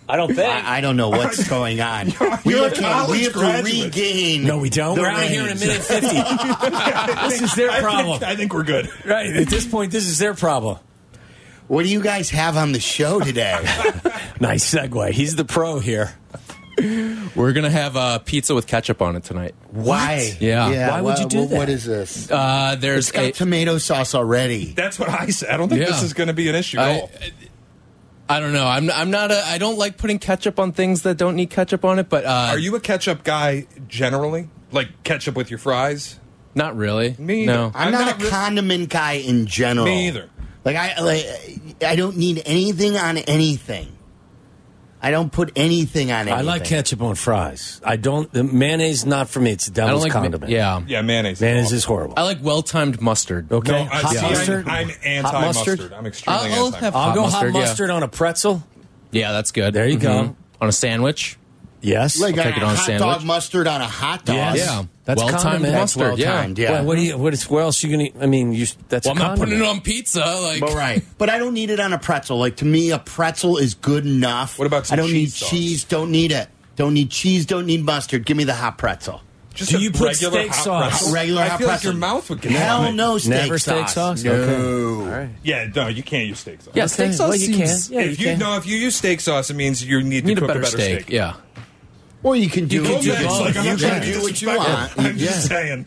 [0.07, 0.47] I don't think.
[0.47, 2.07] I, I don't know what's going on.
[2.45, 4.43] We You're a have to, we have to regain.
[4.43, 4.99] no, we don't.
[4.99, 6.07] We're out of here in a minute 50.
[7.29, 8.19] this is their I problem.
[8.19, 8.89] Think, I think we're good.
[9.05, 9.35] Right.
[9.35, 10.77] At this point, this is their problem.
[11.69, 13.57] What do you guys have on the show today?
[14.41, 15.11] Nice segue.
[15.11, 16.13] He's the pro here.
[17.35, 19.53] We're gonna have uh, pizza with ketchup on it tonight.
[19.71, 20.33] Why?
[20.39, 20.91] Yeah.
[20.91, 21.57] Why would you do well, that?
[21.57, 22.31] What is this?
[22.31, 24.71] Uh, there's It's got a, tomato sauce already.
[24.71, 25.49] That's what I said.
[25.49, 25.87] I don't think Yeah.
[25.87, 27.11] this is going to be an issue at I, all.
[28.29, 28.65] I don't know.
[28.65, 29.45] I'm I'm not a.
[29.45, 32.07] I don't like putting ketchup on things that don't need ketchup on it.
[32.07, 34.47] But uh, Are you a ketchup guy generally?
[34.71, 36.17] Like ketchup with your fries?
[36.55, 37.13] Not really.
[37.19, 37.73] Me No.
[37.75, 39.85] I'm, I'm not, not a re- condiment guy in general.
[39.85, 40.29] Me either.
[40.65, 41.25] Like I like
[41.83, 43.87] I don't need anything on anything.
[45.01, 46.33] I don't put anything on anything.
[46.37, 47.79] I like ketchup on fries.
[47.85, 48.29] I don't.
[48.33, 49.51] The mayonnaise not for me.
[49.51, 50.13] It's the devil's like.
[50.13, 50.51] ma- condiment.
[50.51, 50.81] Yeah.
[50.85, 51.39] Yeah, mayonnaise.
[51.39, 52.15] mayonnaise is horrible.
[52.17, 53.49] I like well-timed mustard.
[53.49, 54.67] Okay, No, hot see, mustard.
[54.67, 55.79] I'm, I'm Hot anti-mustard.
[55.79, 55.93] mustard?
[55.93, 56.79] I'm extremely I'll anti.
[56.79, 57.65] have I'll hot go mustard, hot yeah.
[57.65, 58.61] mustard on a pretzel.
[59.11, 59.73] Yeah, that's good.
[59.73, 60.09] There you go.
[60.09, 60.35] Mhm.
[60.59, 61.37] On a sandwich.
[61.81, 62.19] Yes.
[62.19, 62.99] like I'll a take it on a hot sandwich.
[63.17, 64.35] dog mustard on a hot dog.
[64.35, 64.57] Yes.
[64.57, 64.83] Yeah.
[65.05, 65.73] That's well-timed condiment.
[65.73, 66.01] That's mustard.
[66.09, 66.31] well yeah.
[66.41, 66.59] timed.
[66.59, 66.71] Yeah.
[66.71, 67.17] Well, what do you?
[67.17, 67.49] What is?
[67.49, 68.23] Where else you gonna?
[68.23, 68.67] I mean, you.
[68.89, 70.19] That's Well, I'm not putting it on pizza.
[70.19, 72.37] Like, But right, but I don't need it on a pretzel.
[72.37, 74.59] Like to me, a pretzel is good enough.
[74.59, 75.49] What about some I don't need cheese sauce?
[75.49, 75.83] cheese.
[75.85, 76.47] Don't need it.
[76.75, 77.45] Don't need cheese.
[77.45, 78.25] Don't need mustard.
[78.25, 79.21] Give me the hot pretzel.
[79.55, 80.89] Just Do you put regular steak hot sauce?
[80.99, 81.13] pretzel.
[81.13, 83.77] Regular I hot feel like your mouth would get Hell no steak Never sauce.
[83.77, 84.23] steak sauce?
[84.23, 84.31] No.
[84.31, 85.11] Okay.
[85.11, 85.29] All right.
[85.43, 86.73] Yeah, no, you can't use steak sauce.
[86.75, 87.97] Yeah, steak sauce well, you seems- can.
[87.97, 88.39] Yeah, if you you can.
[88.39, 90.63] no, if you use steak sauce, it means you need to Need a cook better,
[90.65, 91.09] steak.
[91.09, 91.33] Yeah.
[92.23, 93.39] Or you can do You can what do you, both.
[93.41, 94.97] Like, I'm you not can do what you want.
[94.99, 95.85] I'm just saying.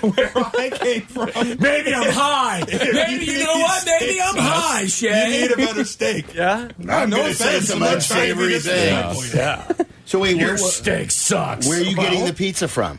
[0.00, 1.30] Where I came from.
[1.60, 2.64] Maybe I'm high.
[2.68, 3.86] Maybe you know what?
[3.86, 6.34] Maybe I'm high, You need a better steak.
[6.34, 6.68] Yeah.
[6.76, 7.68] No, no gonna say offense.
[7.68, 9.32] some I'm not trying unsavory things.
[9.34, 9.72] Yeah.
[10.06, 11.68] So wait, Your where, steak sucks.
[11.68, 12.98] where are you getting the pizza from?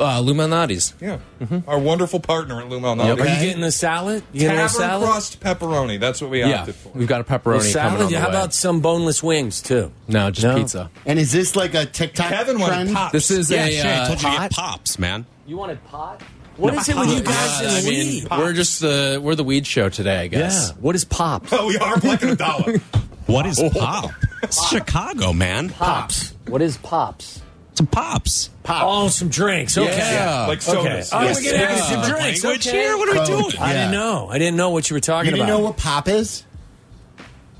[0.00, 0.94] Uh, Lou Malnati's.
[1.00, 1.18] Yeah.
[1.68, 3.16] Our wonderful partner at Lumel Are you
[3.46, 4.22] getting the salad?
[4.32, 5.08] You getting Tavern a salad?
[5.08, 6.00] crust pepperoni.
[6.00, 6.88] That's what we Yeah, opted for.
[6.94, 8.00] we've got a pepperoni coming salad?
[8.02, 8.30] on the How way.
[8.30, 9.92] about some boneless wings too?
[10.08, 10.56] no, just No?
[10.56, 10.90] pizza.
[11.04, 12.94] And is this like a TikTok Kevin wanted trend?
[12.94, 13.12] pops.
[13.12, 14.40] This is Yeah, a Shay, I uh, told you to pot?
[14.40, 15.26] get pops, man.
[15.46, 16.22] You wanted pot?
[16.56, 18.28] What is it with you guys God, I the mean, weed?
[18.30, 20.68] we're just the we're the weed show today, I guess.
[20.70, 20.74] Yeah.
[20.80, 21.46] What is pop?
[21.52, 22.80] Oh, we are like a dollar.
[23.26, 24.10] What is pop?
[24.42, 25.70] It's Chicago, man.
[25.70, 26.34] Pops.
[26.48, 27.40] What is pops?
[27.74, 28.50] Some pops.
[28.64, 28.84] Pops.
[28.86, 29.78] Oh, some drinks.
[29.78, 29.96] Okay.
[29.96, 30.46] Yeah.
[30.46, 30.82] like Okay.
[30.82, 31.10] sodas.
[31.12, 31.42] Oh, Yes.
[31.42, 32.44] we're gonna have some drinks.
[32.44, 32.78] language okay.
[32.82, 32.96] here?
[32.98, 33.50] What are we Coke.
[33.52, 33.62] doing?
[33.62, 34.28] I didn't know.
[34.30, 35.46] I didn't know what you were talking You about.
[35.46, 36.44] didn't know what pop is?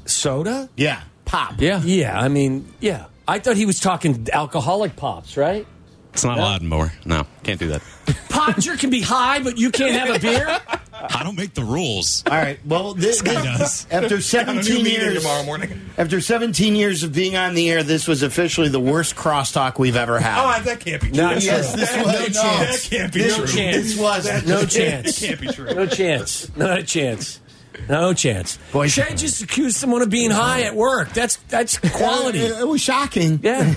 [0.04, 0.68] soda?
[0.76, 1.60] Yeah, pop.
[1.60, 1.80] Yeah.
[1.82, 2.18] Yeah.
[2.20, 3.06] I mean, yeah.
[3.26, 5.66] I thought he was talking alcoholic pops, right?
[6.12, 6.92] It's not allowed anymore.
[7.06, 7.80] No, can't do that.
[8.28, 10.58] Podger can be high, but you can't have a beer.
[11.02, 12.22] I don't make the rules.
[12.30, 12.58] All right.
[12.66, 13.86] Well, this, Scott this- does.
[13.90, 15.80] after Got a new 17 years, tomorrow morning.
[15.98, 19.96] after 17 years of being on the air, this was officially the worst crosstalk we've
[19.96, 20.38] ever had.
[20.60, 21.16] Oh, that can't be true.
[21.16, 22.88] Not yes, this That- was no no, chance.
[22.88, 23.46] That can't be this, true.
[23.46, 25.18] This was No chance.
[25.20, 25.74] That can't be true.
[25.74, 26.56] No chance.
[26.56, 27.40] Not a chance.
[27.88, 28.58] No chance.
[28.70, 31.12] Boy, Shay just accused someone of being high at work.
[31.14, 32.38] That's that's quality.
[32.40, 33.40] It, it was shocking.
[33.42, 33.74] Yeah.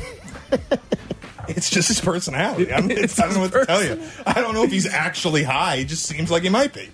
[1.47, 2.73] It's just his personality.
[2.73, 4.01] I, mean, it's, I don't know what to tell you.
[4.25, 5.77] I don't know if he's actually high.
[5.77, 6.89] He just seems like he might be.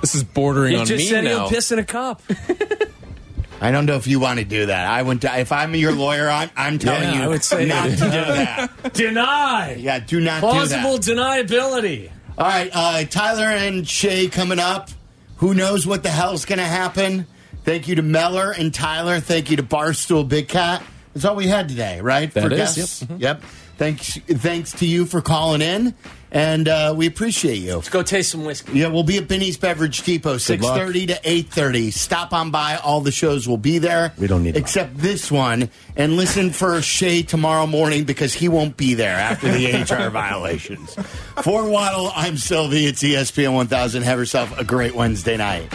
[0.00, 1.30] This is bordering You on just me said now.
[1.40, 2.22] he'll piss in a cup.
[3.60, 4.86] I don't know if you want to do that.
[4.88, 5.24] I would.
[5.24, 7.96] If I'm your lawyer, I'm, I'm telling Yeah, you I would say not to do
[8.08, 8.70] that.
[8.82, 8.92] that.
[8.94, 9.74] Deny.
[9.74, 11.46] Yeah, do not Plausible do that.
[11.48, 12.10] deniability.
[12.38, 14.90] All right, uh, Tyler and Shay coming up.
[15.38, 17.26] Who knows what the hell's going to happen?
[17.64, 19.18] Thank you to Meller and Tyler.
[19.18, 20.82] Thank you to Barstool Big Cat.
[21.14, 22.32] That's all we had today, right?
[22.32, 23.02] That For is, guests?
[23.02, 23.08] yep.
[23.10, 23.20] Mhm.
[23.20, 23.42] Yep.
[23.78, 25.94] Thanks, thanks to you for calling in,
[26.32, 27.76] and uh, we appreciate you.
[27.76, 28.80] Let's go taste some whiskey.
[28.80, 31.92] Yeah, we'll be at Binny's Beverage Depot, six thirty to eight thirty.
[31.92, 34.12] Stop on by; all the shows will be there.
[34.18, 38.76] We don't need except this one, and listen for Shay tomorrow morning because he won't
[38.76, 39.66] be there after the
[40.06, 40.96] HR violations.
[41.42, 42.86] For Waddle, I'm Silvy.
[42.86, 44.02] It's ESPN one thousand.
[44.02, 45.72] Have yourself a great Wednesday night.